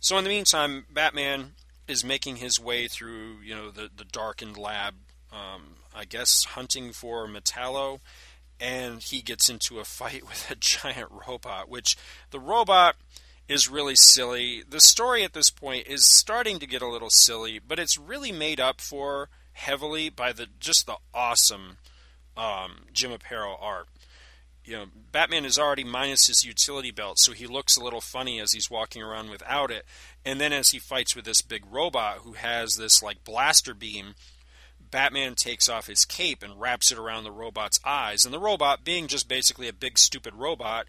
So 0.00 0.16
in 0.16 0.24
the 0.24 0.30
meantime, 0.30 0.86
Batman 0.92 1.52
is 1.86 2.04
making 2.04 2.36
his 2.36 2.58
way 2.58 2.88
through, 2.88 3.40
you 3.44 3.54
know, 3.54 3.70
the, 3.70 3.90
the 3.94 4.04
darkened 4.04 4.56
lab 4.56 4.94
um, 5.32 5.76
I 5.94 6.04
guess, 6.04 6.44
hunting 6.44 6.92
for 6.92 7.26
Metallo, 7.26 8.00
and 8.58 9.02
he 9.02 9.22
gets 9.22 9.48
into 9.48 9.78
a 9.78 9.84
fight 9.84 10.26
with 10.26 10.50
a 10.50 10.56
giant 10.56 11.10
robot, 11.26 11.68
which 11.68 11.96
the 12.30 12.40
robot 12.40 12.96
is 13.48 13.68
really 13.68 13.96
silly. 13.96 14.62
The 14.68 14.80
story 14.80 15.24
at 15.24 15.32
this 15.32 15.50
point 15.50 15.88
is 15.88 16.04
starting 16.04 16.58
to 16.60 16.66
get 16.66 16.82
a 16.82 16.88
little 16.88 17.10
silly, 17.10 17.58
but 17.58 17.78
it's 17.78 17.98
really 17.98 18.30
made 18.30 18.60
up 18.60 18.80
for 18.80 19.28
heavily 19.52 20.08
by 20.08 20.32
the 20.32 20.46
just 20.60 20.86
the 20.86 20.96
awesome 21.12 21.78
um, 22.36 22.82
Jim 22.92 23.10
Aparo 23.10 23.56
art. 23.60 23.88
You 24.64 24.76
know, 24.76 24.84
Batman 25.10 25.44
is 25.44 25.58
already 25.58 25.82
minus 25.82 26.28
his 26.28 26.44
utility 26.44 26.92
belt, 26.92 27.18
so 27.18 27.32
he 27.32 27.46
looks 27.46 27.76
a 27.76 27.82
little 27.82 28.00
funny 28.00 28.38
as 28.38 28.52
he's 28.52 28.70
walking 28.70 29.02
around 29.02 29.30
without 29.30 29.70
it. 29.70 29.84
And 30.24 30.40
then 30.40 30.52
as 30.52 30.70
he 30.70 30.78
fights 30.78 31.16
with 31.16 31.24
this 31.24 31.42
big 31.42 31.64
robot 31.68 32.18
who 32.18 32.34
has 32.34 32.76
this 32.76 33.02
like 33.02 33.24
blaster 33.24 33.74
beam 33.74 34.14
Batman 34.90 35.34
takes 35.34 35.68
off 35.68 35.86
his 35.86 36.04
cape 36.04 36.42
and 36.42 36.60
wraps 36.60 36.90
it 36.90 36.98
around 36.98 37.24
the 37.24 37.30
robot's 37.30 37.80
eyes. 37.84 38.24
And 38.24 38.34
the 38.34 38.38
robot, 38.38 38.84
being 38.84 39.06
just 39.06 39.28
basically 39.28 39.68
a 39.68 39.72
big 39.72 39.98
stupid 39.98 40.34
robot, 40.34 40.86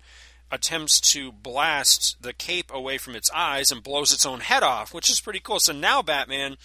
attempts 0.52 1.00
to 1.00 1.32
blast 1.32 2.22
the 2.22 2.34
cape 2.34 2.72
away 2.74 2.98
from 2.98 3.16
its 3.16 3.32
eyes 3.32 3.72
and 3.72 3.84
blows 3.84 4.12
its 4.12 4.26
own 4.26 4.42
head 4.42 4.64
off, 4.64 4.94
which 4.94 5.10
is 5.10 5.22
pretty 5.22 5.40
cool. 5.40 5.60
So 5.60 5.72
now 5.72 6.02
Batman, 6.02 6.58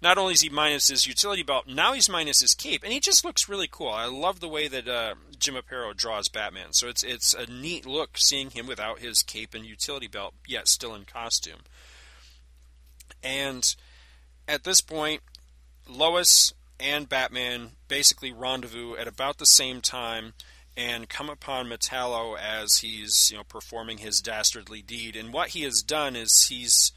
not 0.00 0.16
only 0.16 0.34
is 0.34 0.42
he 0.42 0.48
minus 0.48 0.88
his 0.88 1.06
utility 1.06 1.42
belt, 1.42 1.66
now 1.66 1.92
he's 1.92 2.08
minus 2.08 2.40
his 2.40 2.54
cape, 2.54 2.84
and 2.84 2.92
he 2.92 3.00
just 3.00 3.24
looks 3.24 3.48
really 3.48 3.68
cool. 3.70 3.88
I 3.88 4.06
love 4.06 4.40
the 4.40 4.48
way 4.48 4.68
that 4.68 4.86
uh, 4.86 5.14
Jim 5.38 5.56
Aparo 5.56 5.96
draws 5.96 6.28
Batman. 6.28 6.72
So 6.72 6.88
it's 6.88 7.02
it's 7.02 7.34
a 7.34 7.50
neat 7.50 7.84
look 7.84 8.16
seeing 8.16 8.50
him 8.50 8.66
without 8.66 9.00
his 9.00 9.22
cape 9.22 9.54
and 9.54 9.64
utility 9.64 10.06
belt, 10.08 10.34
yet 10.46 10.68
still 10.68 10.94
in 10.94 11.04
costume. 11.04 11.60
And 13.22 13.74
at 14.46 14.64
this 14.64 14.80
point, 14.80 15.22
Lois 15.88 16.52
and 16.82 17.08
Batman 17.08 17.70
basically 17.88 18.32
rendezvous 18.32 18.96
at 18.96 19.06
about 19.06 19.38
the 19.38 19.46
same 19.46 19.80
time 19.80 20.34
and 20.76 21.08
come 21.08 21.28
upon 21.28 21.66
Metallo 21.66 22.36
as 22.38 22.78
he's 22.78 23.30
you 23.30 23.36
know 23.36 23.44
performing 23.44 23.98
his 23.98 24.20
dastardly 24.20 24.82
deed. 24.82 25.16
And 25.16 25.32
what 25.32 25.50
he 25.50 25.62
has 25.62 25.82
done 25.82 26.16
is 26.16 26.46
he's 26.48 26.92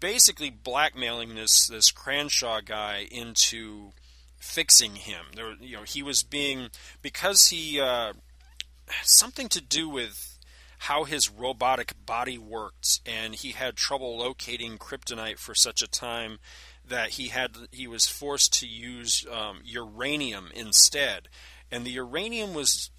basically 0.00 0.50
blackmailing 0.50 1.34
this 1.34 1.66
this 1.66 1.90
Cranshaw 1.90 2.60
guy 2.64 3.06
into 3.10 3.92
fixing 4.38 4.96
him. 4.96 5.26
There, 5.34 5.54
you 5.60 5.76
know, 5.76 5.82
he 5.82 6.02
was 6.02 6.22
being 6.22 6.68
because 7.02 7.48
he 7.48 7.80
uh, 7.80 8.12
something 9.02 9.48
to 9.48 9.60
do 9.60 9.88
with 9.88 10.38
how 10.78 11.04
his 11.04 11.30
robotic 11.30 11.94
body 12.04 12.38
worked, 12.38 13.00
and 13.06 13.34
he 13.34 13.52
had 13.52 13.76
trouble 13.76 14.18
locating 14.18 14.78
kryptonite 14.78 15.38
for 15.38 15.54
such 15.54 15.82
a 15.82 15.88
time 15.88 16.38
that 16.88 17.10
he 17.10 17.28
had 17.28 17.56
he 17.72 17.86
was 17.86 18.06
forced 18.06 18.52
to 18.60 18.66
use 18.66 19.26
um, 19.30 19.60
uranium 19.64 20.50
instead, 20.54 21.28
and 21.70 21.84
the 21.84 21.90
uranium 21.90 22.54
was 22.54 22.90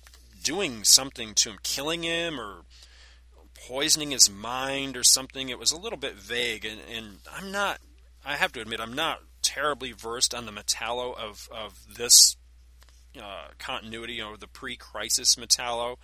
doing 0.44 0.84
something 0.84 1.34
to 1.36 1.52
him, 1.52 1.58
killing 1.64 2.04
him 2.04 2.40
or 2.40 2.62
poisoning 3.68 4.12
his 4.12 4.30
mind 4.30 4.96
or 4.96 5.04
something. 5.04 5.50
It 5.50 5.60
was 5.60 5.72
a 5.72 5.80
little 5.80 5.98
bit 5.98 6.16
vague, 6.16 6.66
and, 6.66 6.80
and 6.94 7.18
I'm 7.32 7.52
not. 7.52 7.80
I 8.26 8.36
have 8.36 8.52
to 8.54 8.62
admit, 8.62 8.80
I'm 8.80 8.94
not 8.94 9.20
terribly 9.42 9.94
versed 9.94 10.34
on 10.34 10.46
the 10.46 10.52
Metallo 10.52 11.18
of 11.18 11.50
of 11.52 11.80
this 11.98 12.36
uh, 13.22 13.48
continuity, 13.58 14.20
know, 14.20 14.36
the 14.36 14.48
pre-crisis 14.48 15.36
Metallo. 15.36 15.98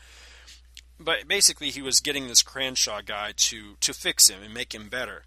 But 1.00 1.28
basically, 1.28 1.70
he 1.70 1.82
was 1.82 2.00
getting 2.00 2.28
this 2.28 2.44
Cranshaw 2.44 3.02
guy 3.02 3.34
to 3.36 3.76
to 3.80 3.94
fix 3.94 4.30
him 4.30 4.42
and 4.44 4.54
make 4.54 4.74
him 4.74 4.90
better. 4.90 5.24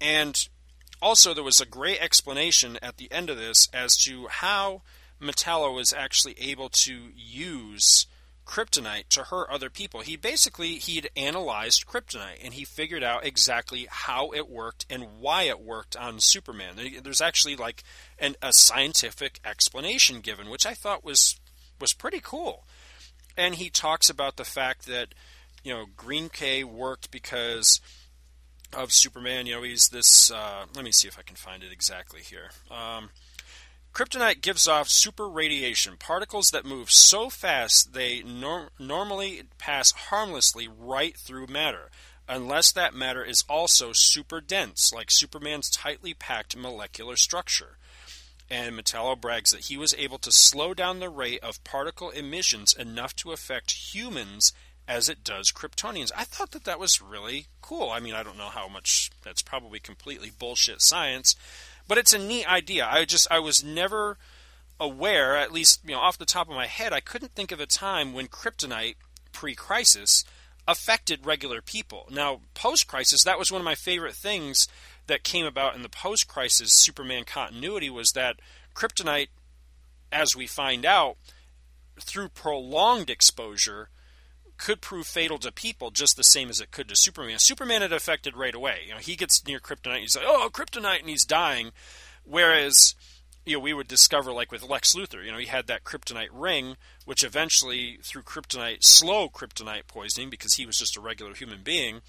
And 0.00 0.48
also, 1.02 1.34
there 1.34 1.42
was 1.42 1.60
a 1.60 1.66
great 1.66 2.00
explanation 2.00 2.78
at 2.80 2.96
the 2.96 3.10
end 3.10 3.28
of 3.28 3.36
this 3.36 3.68
as 3.72 3.96
to 4.04 4.28
how 4.28 4.82
Metallo 5.20 5.74
was 5.74 5.92
actually 5.92 6.36
able 6.38 6.68
to 6.68 7.10
use 7.14 8.06
kryptonite 8.46 9.08
to 9.08 9.24
hurt 9.24 9.48
other 9.50 9.70
people. 9.70 10.00
He 10.00 10.16
basically 10.16 10.74
he'd 10.74 11.10
analyzed 11.16 11.86
kryptonite 11.86 12.38
and 12.42 12.54
he 12.54 12.64
figured 12.64 13.02
out 13.02 13.24
exactly 13.24 13.86
how 13.90 14.30
it 14.32 14.48
worked 14.48 14.86
and 14.90 15.20
why 15.20 15.44
it 15.44 15.60
worked 15.60 15.96
on 15.96 16.20
Superman. 16.20 16.76
There's 17.02 17.20
actually 17.20 17.56
like 17.56 17.82
an, 18.18 18.36
a 18.42 18.52
scientific 18.52 19.40
explanation 19.44 20.20
given, 20.20 20.50
which 20.50 20.66
I 20.66 20.74
thought 20.74 21.04
was 21.04 21.38
was 21.80 21.92
pretty 21.92 22.20
cool. 22.22 22.64
And 23.36 23.56
he 23.56 23.70
talks 23.70 24.10
about 24.10 24.36
the 24.36 24.44
fact 24.44 24.86
that 24.86 25.08
you 25.64 25.72
know 25.72 25.86
Green 25.96 26.28
K 26.28 26.64
worked 26.64 27.10
because 27.10 27.80
of 28.74 28.92
Superman. 28.92 29.46
You 29.46 29.56
know, 29.56 29.62
he's 29.62 29.88
this. 29.88 30.30
Uh, 30.30 30.66
let 30.74 30.84
me 30.84 30.92
see 30.92 31.08
if 31.08 31.18
I 31.18 31.22
can 31.22 31.36
find 31.36 31.62
it 31.62 31.72
exactly 31.72 32.20
here. 32.20 32.50
Um, 32.70 33.10
Kryptonite 33.92 34.40
gives 34.40 34.66
off 34.66 34.88
super 34.88 35.28
radiation, 35.28 35.98
particles 35.98 36.50
that 36.50 36.64
move 36.64 36.90
so 36.90 37.28
fast 37.28 37.92
they 37.92 38.22
nor- 38.22 38.70
normally 38.78 39.42
pass 39.58 39.92
harmlessly 39.92 40.66
right 40.66 41.14
through 41.14 41.46
matter, 41.46 41.90
unless 42.26 42.72
that 42.72 42.94
matter 42.94 43.22
is 43.22 43.44
also 43.50 43.92
super 43.92 44.40
dense, 44.40 44.94
like 44.94 45.10
Superman's 45.10 45.68
tightly 45.68 46.14
packed 46.14 46.56
molecular 46.56 47.16
structure. 47.16 47.76
And 48.48 48.74
Metallo 48.74 49.18
brags 49.18 49.50
that 49.50 49.66
he 49.66 49.76
was 49.76 49.94
able 49.98 50.18
to 50.18 50.32
slow 50.32 50.72
down 50.72 51.00
the 51.00 51.10
rate 51.10 51.40
of 51.40 51.62
particle 51.62 52.10
emissions 52.10 52.74
enough 52.74 53.14
to 53.16 53.32
affect 53.32 53.94
humans 53.94 54.54
as 54.92 55.08
it 55.08 55.24
does 55.24 55.50
Kryptonians. 55.50 56.12
I 56.14 56.24
thought 56.24 56.50
that 56.50 56.64
that 56.64 56.78
was 56.78 57.00
really 57.00 57.46
cool. 57.62 57.88
I 57.90 57.98
mean, 57.98 58.12
I 58.12 58.22
don't 58.22 58.36
know 58.36 58.50
how 58.50 58.68
much 58.68 59.10
that's 59.24 59.40
probably 59.40 59.80
completely 59.80 60.30
bullshit 60.38 60.82
science, 60.82 61.34
but 61.88 61.96
it's 61.96 62.12
a 62.12 62.18
neat 62.18 62.46
idea. 62.46 62.86
I 62.86 63.06
just 63.06 63.26
I 63.30 63.38
was 63.38 63.64
never 63.64 64.18
aware, 64.78 65.34
at 65.34 65.50
least 65.50 65.80
you 65.84 65.92
know 65.92 66.00
off 66.00 66.18
the 66.18 66.26
top 66.26 66.48
of 66.48 66.54
my 66.54 66.66
head, 66.66 66.92
I 66.92 67.00
couldn't 67.00 67.32
think 67.32 67.52
of 67.52 67.60
a 67.60 67.66
time 67.66 68.12
when 68.12 68.28
kryptonite 68.28 68.96
pre-crisis 69.32 70.24
affected 70.68 71.24
regular 71.24 71.62
people. 71.62 72.06
Now, 72.10 72.42
post-crisis, 72.52 73.24
that 73.24 73.38
was 73.38 73.50
one 73.50 73.62
of 73.62 73.64
my 73.64 73.74
favorite 73.74 74.14
things 74.14 74.68
that 75.06 75.24
came 75.24 75.46
about 75.46 75.74
in 75.74 75.82
the 75.82 75.88
post-crisis 75.88 76.72
Superman 76.74 77.24
continuity 77.24 77.88
was 77.88 78.12
that 78.12 78.36
kryptonite 78.74 79.28
as 80.12 80.36
we 80.36 80.46
find 80.46 80.84
out 80.84 81.16
through 81.98 82.28
prolonged 82.28 83.08
exposure 83.08 83.88
could 84.62 84.80
prove 84.80 85.08
fatal 85.08 85.38
to 85.38 85.50
people 85.50 85.90
just 85.90 86.16
the 86.16 86.22
same 86.22 86.48
as 86.48 86.60
it 86.60 86.70
could 86.70 86.88
to 86.88 86.94
Superman. 86.94 87.40
Superman 87.40 87.82
it 87.82 87.92
affected 87.92 88.36
right 88.36 88.54
away. 88.54 88.82
You 88.86 88.92
know, 88.92 89.00
he 89.00 89.16
gets 89.16 89.44
near 89.44 89.58
kryptonite, 89.58 90.00
he's 90.00 90.16
like, 90.16 90.24
"Oh, 90.26 90.48
kryptonite," 90.52 91.00
and 91.00 91.08
he's 91.08 91.24
dying. 91.24 91.72
Whereas 92.24 92.94
you 93.44 93.56
know, 93.56 93.60
we 93.60 93.72
would 93.74 93.88
discover, 93.88 94.32
like 94.32 94.52
with 94.52 94.62
Lex 94.62 94.94
Luthor, 94.94 95.24
you 95.24 95.32
know, 95.32 95.38
he 95.38 95.46
had 95.46 95.66
that 95.66 95.82
kryptonite 95.82 96.28
ring, 96.30 96.76
which 97.04 97.24
eventually, 97.24 97.98
through 98.04 98.22
kryptonite, 98.22 98.84
slow 98.84 99.28
kryptonite 99.28 99.88
poisoning, 99.88 100.30
because 100.30 100.54
he 100.54 100.64
was 100.64 100.78
just 100.78 100.96
a 100.96 101.00
regular 101.00 101.34
human 101.34 101.64
being, 101.64 102.02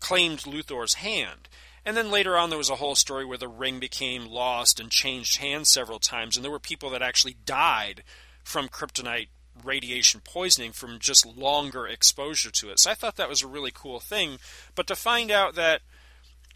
claimed 0.00 0.40
Luthor's 0.40 0.94
hand. 0.94 1.48
And 1.84 1.96
then 1.96 2.10
later 2.10 2.36
on, 2.36 2.50
there 2.50 2.58
was 2.58 2.70
a 2.70 2.76
whole 2.76 2.96
story 2.96 3.24
where 3.24 3.38
the 3.38 3.46
ring 3.46 3.78
became 3.78 4.26
lost 4.26 4.80
and 4.80 4.90
changed 4.90 5.36
hands 5.36 5.68
several 5.68 6.00
times, 6.00 6.36
and 6.36 6.42
there 6.42 6.50
were 6.50 6.58
people 6.58 6.90
that 6.90 7.02
actually 7.02 7.36
died 7.44 8.02
from 8.42 8.68
kryptonite 8.68 9.28
radiation 9.64 10.20
poisoning 10.22 10.72
from 10.72 10.98
just 10.98 11.26
longer 11.26 11.86
exposure 11.86 12.50
to 12.50 12.70
it. 12.70 12.78
So 12.78 12.90
I 12.90 12.94
thought 12.94 13.16
that 13.16 13.28
was 13.28 13.42
a 13.42 13.48
really 13.48 13.72
cool 13.72 14.00
thing. 14.00 14.38
But 14.74 14.86
to 14.88 14.96
find 14.96 15.30
out 15.30 15.54
that 15.54 15.82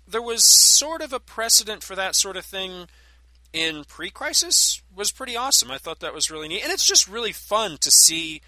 there 0.06 0.22
was 0.22 0.44
sort 0.44 1.00
of 1.00 1.12
a 1.12 1.20
precedent 1.20 1.82
for 1.82 1.96
that 1.96 2.14
sort 2.14 2.36
of 2.36 2.44
thing 2.44 2.88
in 3.52 3.84
pre 3.84 4.10
crisis 4.10 4.82
was 4.94 5.10
pretty 5.12 5.36
awesome. 5.36 5.70
I 5.70 5.78
thought 5.78 6.00
that 6.00 6.14
was 6.14 6.30
really 6.30 6.48
neat. 6.48 6.62
And 6.62 6.72
it's 6.72 6.86
just 6.86 7.08
really 7.08 7.32
fun 7.32 7.78
to 7.80 7.90
see 7.90 8.42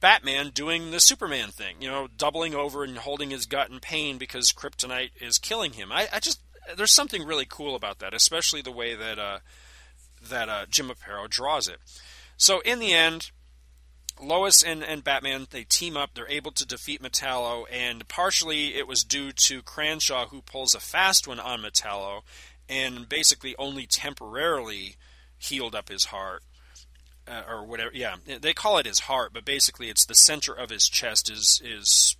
Batman 0.00 0.50
doing 0.50 0.90
the 0.90 1.00
Superman 1.00 1.48
thing, 1.48 1.76
you 1.80 1.88
know, 1.88 2.08
doubling 2.16 2.54
over 2.54 2.84
and 2.84 2.98
holding 2.98 3.30
his 3.30 3.46
gut 3.46 3.70
in 3.70 3.80
pain 3.80 4.18
because 4.18 4.52
kryptonite 4.52 5.10
is 5.20 5.38
killing 5.38 5.72
him. 5.72 5.90
I, 5.90 6.08
I 6.12 6.20
just 6.20 6.40
there's 6.76 6.92
something 6.92 7.26
really 7.26 7.46
cool 7.48 7.74
about 7.74 7.98
that, 7.98 8.14
especially 8.14 8.62
the 8.62 8.70
way 8.70 8.94
that 8.94 9.18
uh, 9.18 9.38
that 10.28 10.48
uh, 10.48 10.66
Jim 10.68 10.90
Aparo 10.90 11.28
draws 11.28 11.66
it. 11.68 11.78
So 12.36 12.60
in 12.60 12.78
the 12.78 12.92
end, 12.92 13.30
Lois 14.20 14.62
and, 14.62 14.82
and 14.82 15.04
Batman 15.04 15.46
they 15.50 15.64
team 15.64 15.96
up. 15.96 16.10
They're 16.14 16.28
able 16.28 16.52
to 16.52 16.66
defeat 16.66 17.02
Metallo, 17.02 17.64
and 17.70 18.06
partially 18.08 18.74
it 18.74 18.86
was 18.86 19.04
due 19.04 19.32
to 19.32 19.62
Cranshaw 19.62 20.28
who 20.28 20.42
pulls 20.42 20.74
a 20.74 20.80
fast 20.80 21.26
one 21.28 21.40
on 21.40 21.62
Metallo, 21.62 22.22
and 22.68 23.08
basically 23.08 23.54
only 23.58 23.86
temporarily 23.86 24.96
healed 25.38 25.74
up 25.74 25.88
his 25.88 26.06
heart. 26.06 26.42
Uh, 27.26 27.42
or 27.46 27.66
whatever, 27.66 27.90
yeah, 27.92 28.16
they 28.40 28.54
call 28.54 28.78
it 28.78 28.86
his 28.86 29.00
heart, 29.00 29.32
but 29.34 29.44
basically 29.44 29.90
it's 29.90 30.06
the 30.06 30.14
center 30.14 30.54
of 30.54 30.70
his 30.70 30.88
chest 30.88 31.30
is 31.30 31.60
is 31.62 32.16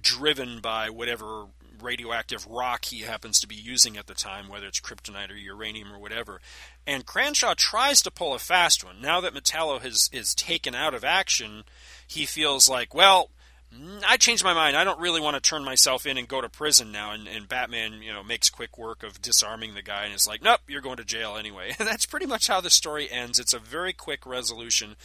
driven 0.00 0.60
by 0.60 0.88
whatever 0.88 1.46
radioactive 1.82 2.46
rock 2.46 2.86
he 2.86 3.00
happens 3.00 3.40
to 3.40 3.46
be 3.46 3.54
using 3.54 3.96
at 3.96 4.06
the 4.06 4.14
time, 4.14 4.48
whether 4.48 4.66
it's 4.66 4.80
kryptonite 4.80 5.30
or 5.30 5.36
uranium 5.36 5.92
or 5.92 5.98
whatever. 5.98 6.40
And 6.88 7.04
Cranshaw 7.04 7.54
tries 7.54 8.00
to 8.00 8.10
pull 8.10 8.32
a 8.32 8.38
fast 8.38 8.82
one. 8.82 9.02
Now 9.02 9.20
that 9.20 9.34
Metallo 9.34 9.78
has 9.78 10.08
is 10.10 10.34
taken 10.34 10.74
out 10.74 10.94
of 10.94 11.04
action, 11.04 11.64
he 12.06 12.24
feels 12.24 12.66
like, 12.66 12.94
well, 12.94 13.28
mm, 13.70 14.02
I 14.08 14.16
changed 14.16 14.42
my 14.42 14.54
mind. 14.54 14.74
I 14.74 14.84
don't 14.84 14.98
really 14.98 15.20
want 15.20 15.34
to 15.34 15.46
turn 15.46 15.62
myself 15.62 16.06
in 16.06 16.16
and 16.16 16.26
go 16.26 16.40
to 16.40 16.48
prison 16.48 16.90
now. 16.90 17.12
And, 17.12 17.28
and 17.28 17.46
Batman, 17.46 18.00
you 18.00 18.10
know, 18.10 18.22
makes 18.24 18.48
quick 18.48 18.78
work 18.78 19.02
of 19.02 19.20
disarming 19.20 19.74
the 19.74 19.82
guy 19.82 20.06
and 20.06 20.14
is 20.14 20.26
like, 20.26 20.42
nope, 20.42 20.60
you're 20.66 20.80
going 20.80 20.96
to 20.96 21.04
jail 21.04 21.36
anyway. 21.36 21.76
And 21.78 21.86
that's 21.86 22.06
pretty 22.06 22.24
much 22.24 22.48
how 22.48 22.62
the 22.62 22.70
story 22.70 23.10
ends. 23.10 23.38
It's 23.38 23.52
a 23.52 23.58
very 23.58 23.92
quick 23.92 24.24
resolution. 24.24 24.96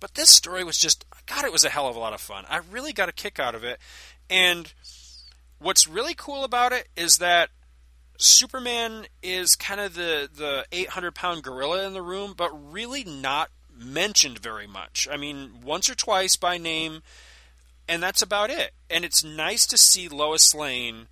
But 0.00 0.14
this 0.14 0.30
story 0.30 0.64
was 0.64 0.76
just, 0.76 1.04
God, 1.26 1.44
it 1.44 1.52
was 1.52 1.64
a 1.64 1.70
hell 1.70 1.86
of 1.86 1.94
a 1.94 2.00
lot 2.00 2.14
of 2.14 2.20
fun. 2.20 2.46
I 2.48 2.62
really 2.68 2.92
got 2.92 3.08
a 3.08 3.12
kick 3.12 3.38
out 3.38 3.54
of 3.54 3.62
it. 3.62 3.78
And 4.28 4.72
what's 5.60 5.86
really 5.86 6.14
cool 6.14 6.42
about 6.42 6.72
it 6.72 6.88
is 6.96 7.18
that 7.18 7.50
Superman 8.18 9.06
is 9.22 9.56
kind 9.56 9.80
of 9.80 9.94
the, 9.94 10.28
the 10.32 10.66
800 10.72 11.14
pound 11.14 11.42
gorilla 11.42 11.86
in 11.86 11.94
the 11.94 12.02
room, 12.02 12.34
but 12.36 12.50
really 12.52 13.04
not 13.04 13.50
mentioned 13.74 14.38
very 14.38 14.66
much. 14.66 15.08
I 15.10 15.16
mean, 15.16 15.60
once 15.64 15.88
or 15.88 15.94
twice 15.94 16.36
by 16.36 16.58
name 16.58 17.02
and 17.88 18.02
that's 18.02 18.22
about 18.22 18.50
it. 18.50 18.72
And 18.90 19.04
it's 19.04 19.24
nice 19.24 19.66
to 19.66 19.78
see 19.78 20.08
Lois 20.08 20.54
Lane 20.54 21.08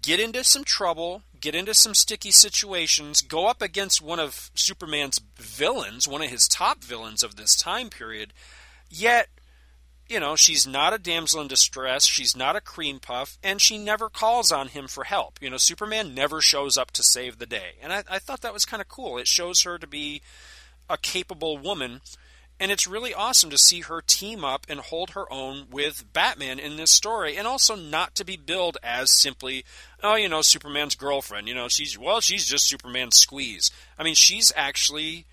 get 0.00 0.18
into 0.18 0.42
some 0.42 0.64
trouble, 0.64 1.22
get 1.38 1.54
into 1.54 1.74
some 1.74 1.94
sticky 1.94 2.30
situations, 2.30 3.20
go 3.20 3.46
up 3.46 3.60
against 3.60 4.00
one 4.00 4.18
of 4.18 4.50
Superman's 4.54 5.20
villains, 5.36 6.08
one 6.08 6.22
of 6.22 6.30
his 6.30 6.48
top 6.48 6.82
villains 6.82 7.22
of 7.22 7.36
this 7.36 7.54
time 7.54 7.90
period, 7.90 8.32
yet 8.88 9.28
you 10.08 10.20
know, 10.20 10.36
she's 10.36 10.66
not 10.66 10.92
a 10.92 10.98
damsel 10.98 11.40
in 11.40 11.48
distress, 11.48 12.06
she's 12.06 12.36
not 12.36 12.56
a 12.56 12.60
cream 12.60 12.98
puff, 12.98 13.38
and 13.42 13.60
she 13.60 13.78
never 13.78 14.08
calls 14.08 14.50
on 14.50 14.68
him 14.68 14.88
for 14.88 15.04
help. 15.04 15.38
You 15.40 15.50
know, 15.50 15.56
Superman 15.56 16.14
never 16.14 16.40
shows 16.40 16.78
up 16.78 16.90
to 16.92 17.02
save 17.02 17.38
the 17.38 17.46
day. 17.46 17.72
And 17.82 17.92
I, 17.92 18.04
I 18.10 18.18
thought 18.18 18.40
that 18.42 18.54
was 18.54 18.64
kind 18.64 18.80
of 18.80 18.88
cool. 18.88 19.18
It 19.18 19.26
shows 19.26 19.62
her 19.62 19.78
to 19.78 19.86
be 19.86 20.22
a 20.88 20.96
capable 20.96 21.58
woman 21.58 22.00
and 22.60 22.72
it's 22.72 22.86
really 22.86 23.14
awesome 23.14 23.50
to 23.50 23.58
see 23.58 23.80
her 23.80 24.00
team 24.00 24.44
up 24.44 24.66
and 24.68 24.80
hold 24.80 25.10
her 25.10 25.32
own 25.32 25.66
with 25.70 26.12
Batman 26.12 26.58
in 26.58 26.76
this 26.76 26.90
story, 26.90 27.36
and 27.36 27.46
also 27.46 27.76
not 27.76 28.14
to 28.16 28.24
be 28.24 28.36
billed 28.36 28.78
as 28.82 29.12
simply, 29.12 29.64
oh, 30.02 30.16
you 30.16 30.28
know, 30.28 30.42
Superman's 30.42 30.96
girlfriend. 30.96 31.46
You 31.46 31.54
know, 31.54 31.68
she's, 31.68 31.96
well, 31.96 32.20
she's 32.20 32.46
just 32.46 32.66
Superman's 32.66 33.16
squeeze. 33.16 33.70
I 33.96 34.02
mean, 34.02 34.16
she's 34.16 34.52
actually, 34.56 35.26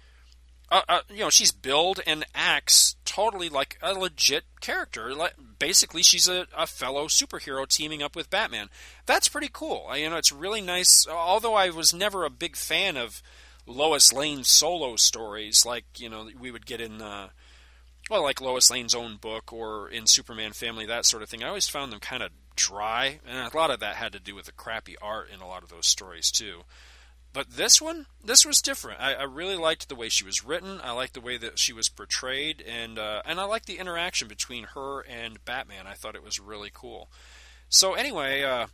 uh, 0.71 0.82
uh, 0.89 0.99
you 1.10 1.19
know, 1.19 1.30
she's 1.30 1.51
billed 1.51 1.99
and 2.08 2.25
acts 2.34 2.95
totally 3.06 3.49
like 3.49 3.78
a 3.82 3.93
legit 3.93 4.43
character. 4.62 5.13
Like, 5.13 5.36
basically, 5.60 6.01
she's 6.01 6.28
a, 6.28 6.47
a 6.58 6.65
fellow 6.65 7.06
superhero 7.08 7.67
teaming 7.67 8.01
up 8.01 8.15
with 8.15 8.30
Batman. 8.30 8.69
That's 9.06 9.28
pretty 9.28 9.49
cool. 9.51 9.95
You 9.95 10.10
know, 10.10 10.17
it's 10.17 10.32
really 10.32 10.62
nice. 10.62 11.08
Although 11.08 11.54
I 11.54 11.69
was 11.69 11.93
never 11.93 12.25
a 12.25 12.30
big 12.30 12.56
fan 12.56 12.97
of 12.97 13.21
Lois 13.67 14.12
Lane 14.12 14.43
solo 14.43 14.95
stories, 14.95 15.65
like 15.65 15.86
you 15.97 16.10
know 16.10 16.30
we 16.39 16.51
would 16.51 16.65
get 16.65 16.82
in, 16.82 17.01
uh, 17.01 17.30
well, 18.10 18.23
like 18.23 18.41
Lois 18.41 18.69
Lane's 18.69 18.95
own 18.95 19.17
book 19.17 19.54
or 19.54 19.89
in 19.89 20.08
Superman 20.08 20.54
Family, 20.54 20.86
that 20.86 21.06
sort 21.06 21.23
of 21.23 21.30
thing. 21.30 21.43
I 21.43 21.47
always 21.47 21.67
found 21.67 21.91
them 21.91 21.99
kind 21.99 22.23
of 22.23 22.32
dry, 22.56 23.19
and 23.28 23.38
a 23.38 23.58
lot 23.58 23.71
of 23.71 23.80
that 23.80 23.95
had 23.95 24.13
to 24.13 24.19
do 24.19 24.36
with 24.36 24.45
the 24.45 24.51
crappy 24.51 24.95
art 25.01 25.30
in 25.34 25.41
a 25.41 25.47
lot 25.47 25.63
of 25.63 25.69
those 25.69 25.88
stories 25.88 26.32
too. 26.32 26.63
But 27.36 27.58
this 27.58 27.82
one, 27.82 28.06
this 28.24 28.45
was 28.45 28.62
different. 28.62 29.02
I, 29.02 29.15
I 29.15 29.24
really 29.24 29.58
liked 29.58 29.89
the 29.89 29.95
way 29.95 30.08
she 30.08 30.24
was 30.24 30.45
written. 30.45 30.80
I 30.82 30.91
liked 30.91 31.15
the 31.15 31.21
way 31.21 31.36
that 31.36 31.60
she 31.60 31.74
was 31.74 31.89
portrayed, 31.89 32.63
and 32.65 32.98
uh, 32.98 33.24
and 33.26 33.41
I 33.41 33.43
liked 33.43 33.65
the 33.65 33.78
interaction 33.78 34.30
between 34.30 34.63
her 34.74 35.02
and 35.02 35.43
Batman. 35.43 35.86
I 35.86 35.95
thought 35.95 36.15
it 36.15 36.24
was 36.24 36.39
really 36.39 36.71
cool. 36.74 37.10
So 37.67 37.93
anyway, 37.93 38.43
uh, 38.43 38.67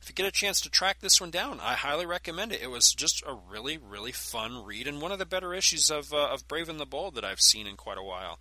if 0.00 0.08
you 0.08 0.14
get 0.14 0.26
a 0.26 0.30
chance 0.30 0.60
to 0.60 0.70
track 0.70 1.00
this 1.00 1.20
one 1.20 1.32
down, 1.32 1.58
I 1.60 1.74
highly 1.74 2.06
recommend 2.06 2.52
it. 2.52 2.62
It 2.62 2.70
was 2.70 2.92
just 2.92 3.20
a 3.26 3.34
really, 3.34 3.78
really 3.78 4.12
fun 4.12 4.64
read 4.64 4.86
and 4.86 5.02
one 5.02 5.10
of 5.10 5.18
the 5.18 5.26
better 5.26 5.52
issues 5.52 5.90
of 5.90 6.12
uh, 6.12 6.28
of 6.28 6.46
Brave 6.46 6.68
and 6.68 6.78
the 6.78 6.86
Bold 6.86 7.16
that 7.16 7.24
I've 7.24 7.40
seen 7.40 7.66
in 7.66 7.76
quite 7.76 7.98
a 7.98 8.04
while. 8.04 8.38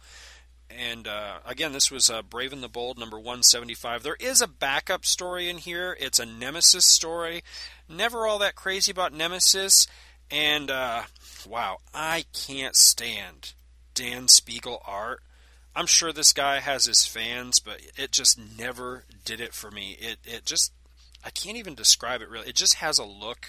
And 0.77 1.07
uh, 1.07 1.39
again, 1.45 1.73
this 1.73 1.91
was 1.91 2.09
uh, 2.09 2.21
Brave 2.21 2.53
and 2.53 2.63
the 2.63 2.69
Bold 2.69 2.97
number 2.97 3.17
175. 3.17 4.03
There 4.03 4.17
is 4.19 4.41
a 4.41 4.47
backup 4.47 5.05
story 5.05 5.49
in 5.49 5.57
here. 5.57 5.95
It's 5.99 6.19
a 6.19 6.25
Nemesis 6.25 6.85
story. 6.85 7.43
Never 7.89 8.25
all 8.25 8.39
that 8.39 8.55
crazy 8.55 8.91
about 8.91 9.13
Nemesis. 9.13 9.87
And 10.29 10.71
uh, 10.71 11.03
wow, 11.47 11.77
I 11.93 12.25
can't 12.33 12.75
stand 12.75 13.53
Dan 13.93 14.27
Spiegle 14.27 14.81
art. 14.85 15.21
I'm 15.75 15.87
sure 15.87 16.11
this 16.11 16.33
guy 16.33 16.59
has 16.59 16.85
his 16.85 17.05
fans, 17.05 17.59
but 17.59 17.81
it 17.95 18.11
just 18.11 18.37
never 18.57 19.05
did 19.23 19.39
it 19.39 19.53
for 19.53 19.71
me. 19.71 19.97
It 19.99 20.17
it 20.25 20.45
just 20.45 20.73
I 21.23 21.29
can't 21.29 21.55
even 21.57 21.75
describe 21.75 22.21
it 22.21 22.29
really. 22.29 22.49
It 22.49 22.55
just 22.55 22.75
has 22.75 22.97
a 22.97 23.05
look 23.05 23.47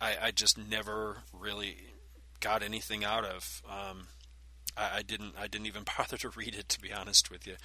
I, 0.00 0.16
I 0.22 0.30
just 0.30 0.56
never 0.56 1.18
really 1.38 1.76
got 2.40 2.62
anything 2.62 3.04
out 3.04 3.24
of. 3.24 3.62
Um, 3.68 4.08
I, 4.76 4.98
I, 4.98 5.02
didn't 5.02 5.34
I 5.38 5.46
didn't 5.46 5.66
even 5.66 5.84
bother 5.98 6.16
to 6.18 6.30
read 6.30 6.54
it 6.54 6.68
to 6.70 6.80
be 6.80 6.92
honest 6.92 7.30
with 7.30 7.46
you. 7.46 7.56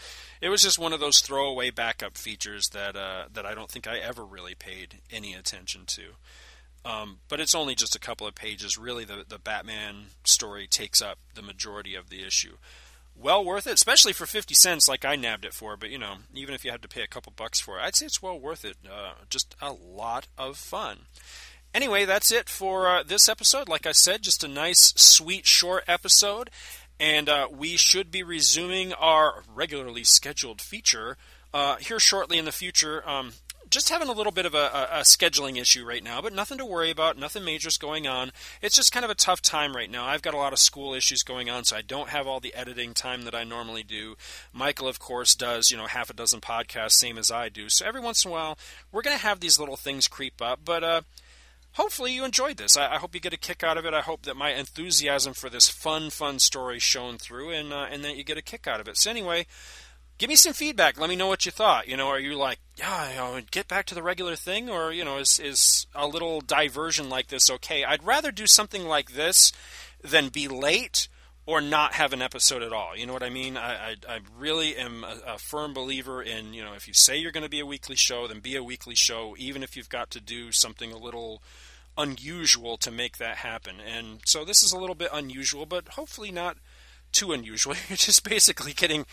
It 0.41 0.49
was 0.49 0.61
just 0.61 0.79
one 0.79 0.93
of 0.93 0.99
those 0.99 1.19
throwaway 1.19 1.69
backup 1.69 2.17
features 2.17 2.69
that 2.69 2.95
uh, 2.95 3.25
that 3.33 3.45
I 3.45 3.55
don't 3.55 3.69
think 3.69 3.87
I 3.87 3.97
ever 3.97 4.25
really 4.25 4.55
paid 4.55 4.99
any 5.11 5.33
attention 5.33 5.85
to. 5.87 6.03
Um, 6.83 7.17
but 7.29 7.39
it's 7.39 7.55
only 7.55 7.73
just 7.73 7.95
a 7.95 7.99
couple 7.99 8.27
of 8.27 8.35
pages. 8.35 8.77
Really, 8.77 9.05
the 9.05 9.25
the 9.27 9.39
Batman 9.39 10.07
story 10.23 10.67
takes 10.67 11.01
up 11.01 11.17
the 11.33 11.41
majority 11.41 11.95
of 11.95 12.09
the 12.09 12.23
issue 12.23 12.57
well 13.15 13.43
worth 13.43 13.67
it, 13.67 13.73
especially 13.73 14.13
for 14.13 14.25
50 14.25 14.53
cents 14.53 14.87
like 14.87 15.05
I 15.05 15.15
nabbed 15.15 15.45
it 15.45 15.53
for. 15.53 15.77
But, 15.77 15.89
you 15.89 15.97
know, 15.97 16.15
even 16.33 16.53
if 16.53 16.65
you 16.65 16.71
had 16.71 16.81
to 16.81 16.87
pay 16.87 17.01
a 17.01 17.07
couple 17.07 17.33
bucks 17.35 17.59
for 17.59 17.77
it, 17.79 17.81
I'd 17.83 17.95
say 17.95 18.05
it's 18.05 18.21
well 18.21 18.39
worth 18.39 18.65
it. 18.65 18.77
Uh, 18.85 19.13
just 19.29 19.55
a 19.61 19.71
lot 19.71 20.27
of 20.37 20.57
fun. 20.57 20.99
Anyway, 21.73 22.05
that's 22.05 22.31
it 22.31 22.47
for 22.47 22.87
uh, 22.87 23.03
this 23.03 23.27
episode. 23.27 23.67
Like 23.67 23.85
I 23.85 23.91
said, 23.91 24.21
just 24.21 24.43
a 24.43 24.47
nice, 24.47 24.93
sweet, 24.95 25.45
short 25.45 25.83
episode. 25.87 26.49
And 26.99 27.27
uh, 27.27 27.47
we 27.51 27.77
should 27.77 28.11
be 28.11 28.23
resuming 28.23 28.93
our 28.93 29.43
regularly 29.53 30.03
scheduled 30.03 30.61
feature 30.61 31.17
uh, 31.53 31.75
here 31.77 31.99
shortly 31.99 32.37
in 32.37 32.45
the 32.45 32.51
future. 32.51 33.07
Um, 33.07 33.33
just 33.69 33.89
having 33.89 34.09
a 34.09 34.13
little 34.13 34.31
bit 34.31 34.45
of 34.45 34.53
a, 34.53 34.87
a, 34.91 34.99
scheduling 35.01 35.59
issue 35.59 35.85
right 35.85 36.03
now, 36.03 36.21
but 36.21 36.33
nothing 36.33 36.57
to 36.57 36.65
worry 36.65 36.91
about. 36.91 37.17
Nothing 37.17 37.43
major's 37.43 37.77
going 37.77 38.07
on. 38.07 38.31
It's 38.61 38.75
just 38.75 38.91
kind 38.91 39.03
of 39.03 39.11
a 39.11 39.15
tough 39.15 39.41
time 39.41 39.75
right 39.75 39.89
now. 39.89 40.05
I've 40.05 40.21
got 40.21 40.33
a 40.33 40.37
lot 40.37 40.53
of 40.53 40.59
school 40.59 40.93
issues 40.93 41.23
going 41.23 41.49
on, 41.49 41.63
so 41.63 41.75
I 41.75 41.81
don't 41.81 42.09
have 42.09 42.27
all 42.27 42.39
the 42.39 42.53
editing 42.53 42.93
time 42.93 43.23
that 43.23 43.35
I 43.35 43.43
normally 43.43 43.83
do. 43.83 44.15
Michael, 44.53 44.87
of 44.87 44.99
course, 44.99 45.35
does 45.35 45.71
you 45.71 45.77
know 45.77 45.87
half 45.87 46.09
a 46.09 46.13
dozen 46.13 46.41
podcasts, 46.41 46.91
same 46.91 47.17
as 47.17 47.31
I 47.31 47.49
do. 47.49 47.69
So 47.69 47.85
every 47.85 48.01
once 48.01 48.23
in 48.23 48.29
a 48.29 48.33
while, 48.33 48.57
we're 48.91 49.01
going 49.01 49.17
to 49.17 49.23
have 49.23 49.39
these 49.39 49.59
little 49.59 49.77
things 49.77 50.07
creep 50.07 50.41
up, 50.41 50.59
but. 50.63 50.83
Uh, 50.83 51.01
hopefully 51.75 52.13
you 52.13 52.25
enjoyed 52.25 52.57
this. 52.57 52.75
I, 52.75 52.95
I, 52.95 52.97
hope 52.97 53.13
you 53.13 53.21
get 53.21 53.33
a 53.33 53.37
kick 53.37 53.63
out 53.63 53.77
of 53.77 53.85
it. 53.85 53.93
I 53.93 54.01
hope 54.01 54.23
that 54.23 54.35
my 54.35 54.51
enthusiasm 54.51 55.33
for 55.33 55.49
this 55.49 55.69
fun, 55.69 56.09
fun 56.09 56.39
story 56.39 56.79
shone 56.79 57.17
through, 57.17 57.51
and 57.51 57.71
uh, 57.71 57.87
and 57.89 58.03
that 58.03 58.17
you 58.17 58.23
get 58.23 58.37
a 58.37 58.41
kick 58.41 58.67
out 58.67 58.79
of 58.79 58.87
it. 58.87 58.97
So 58.97 59.11
anyway, 59.11 59.45
give 60.17 60.29
me 60.29 60.35
some 60.35 60.53
feedback. 60.53 60.99
Let 60.99 61.09
me 61.09 61.15
know 61.15 61.27
what 61.27 61.45
you 61.45 61.51
thought. 61.51 61.87
You 61.87 61.97
know, 61.97 62.07
are 62.07 62.19
you 62.19 62.35
like, 62.35 62.59
yeah, 62.75 63.09
you 63.09 63.15
know, 63.15 63.41
get 63.51 63.67
back 63.67 63.85
to 63.87 63.95
the 63.95 64.03
regular 64.03 64.35
thing, 64.35 64.69
or 64.69 64.91
you 64.91 65.05
know, 65.05 65.17
is 65.17 65.39
is 65.39 65.87
a 65.93 66.07
little 66.07 66.41
diversion 66.41 67.09
like 67.09 67.27
this 67.27 67.49
okay? 67.49 67.83
I'd 67.83 68.05
rather 68.05 68.31
do 68.31 68.47
something 68.47 68.85
like 68.85 69.11
this 69.11 69.51
than 70.03 70.29
be 70.29 70.47
late 70.47 71.07
or 71.45 71.61
not 71.61 71.93
have 71.93 72.11
an 72.13 72.21
episode 72.21 72.63
at 72.63 72.73
all. 72.73 72.95
You 72.95 73.05
know 73.05 73.13
what 73.13 73.23
I 73.23 73.29
mean? 73.29 73.55
I, 73.55 73.73
I, 73.73 73.95
I 74.09 74.19
really 74.37 74.75
am 74.75 75.03
a, 75.03 75.33
a, 75.33 75.37
firm 75.37 75.73
believer 75.73 76.21
in, 76.21 76.53
you 76.53 76.63
know, 76.63 76.73
if 76.73 76.87
you 76.87 76.93
say 76.93 77.17
you're 77.17 77.31
going 77.31 77.43
to 77.43 77.49
be 77.49 77.59
a 77.59 77.65
weekly 77.65 77.95
show, 77.95 78.27
then 78.27 78.39
be 78.39 78.55
a 78.55 78.63
weekly 78.63 78.95
show, 78.95 79.35
even 79.37 79.61
if 79.61 79.77
you've 79.77 79.89
got 79.89 80.09
to 80.11 80.19
do 80.19 80.51
something 80.51 80.91
a 80.91 80.97
little 80.97 81.43
unusual 81.97 82.77
to 82.77 82.91
make 82.91 83.17
that 83.17 83.37
happen. 83.37 83.75
And 83.79 84.21
so 84.25 84.43
this 84.43 84.63
is 84.63 84.71
a 84.71 84.77
little 84.77 84.95
bit 84.95 85.09
unusual, 85.13 85.65
but 85.65 85.89
hopefully 85.89 86.31
not 86.31 86.57
too 87.11 87.31
unusual. 87.31 87.75
You're 87.89 87.97
just 87.97 88.27
basically 88.27 88.73
getting 88.73 89.05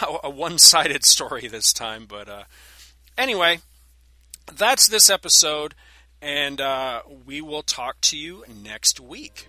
a, 0.00 0.30
one 0.30 0.58
sided 0.58 1.04
story 1.04 1.48
this 1.48 1.72
time. 1.72 2.06
But 2.08 2.28
uh, 2.28 2.44
anyway, 3.18 3.60
that's 4.52 4.88
this 4.88 5.10
episode, 5.10 5.74
and 6.22 6.60
uh, 6.60 7.02
we 7.26 7.40
will 7.40 7.62
talk 7.62 8.00
to 8.02 8.16
you 8.16 8.44
next 8.48 9.00
week. 9.00 9.48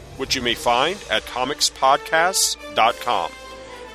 which 0.21 0.35
you 0.35 0.41
may 0.43 0.53
find 0.53 1.03
at 1.09 1.23
comicspodcasts.com. 1.23 3.31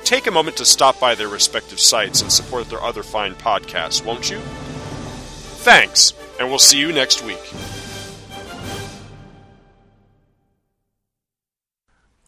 Take 0.03 0.27
a 0.27 0.31
moment 0.31 0.57
to 0.57 0.65
stop 0.65 0.99
by 0.99 1.15
their 1.15 1.29
respective 1.29 1.79
sites 1.79 2.21
and 2.21 2.29
support 2.29 2.69
their 2.69 2.83
other 2.83 3.01
fine 3.01 3.33
podcasts, 3.33 4.03
won't 4.03 4.29
you? 4.29 4.39
Thanks, 5.63 6.13
and 6.37 6.49
we'll 6.49 6.59
see 6.59 6.79
you 6.79 6.91
next 6.91 7.23
week. 7.23 7.39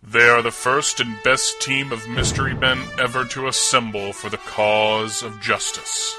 They 0.02 0.30
are 0.30 0.42
the 0.42 0.50
first 0.50 1.02
and 1.02 1.22
best 1.26 1.62
team 1.62 1.92
of 1.92 2.08
mystery 2.08 2.54
men 2.54 2.82
ever 2.98 3.26
to 3.26 3.50
assemble 3.50 4.14
for 4.14 4.30
the 4.30 4.38
cause 4.38 5.24
of 5.24 5.42
justice. 5.42 6.16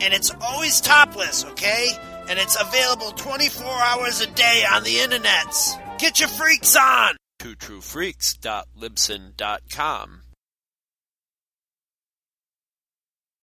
and 0.02 0.13
it's 0.13 0.32
always 0.41 0.82
topless, 0.82 1.45
okay? 1.45 1.88
And 2.30 2.39
it's 2.39 2.60
available 2.60 3.12
24 3.12 3.65
hours 3.65 4.21
a 4.21 4.28
day 4.28 4.63
on 4.71 4.84
the 4.84 4.95
internets. 4.95 5.78
Get 5.99 6.19
your 6.19 6.30
freaks 6.30 6.76
on! 6.76 7.15
TwoTrueFreaks.libsyn.com 7.41 10.22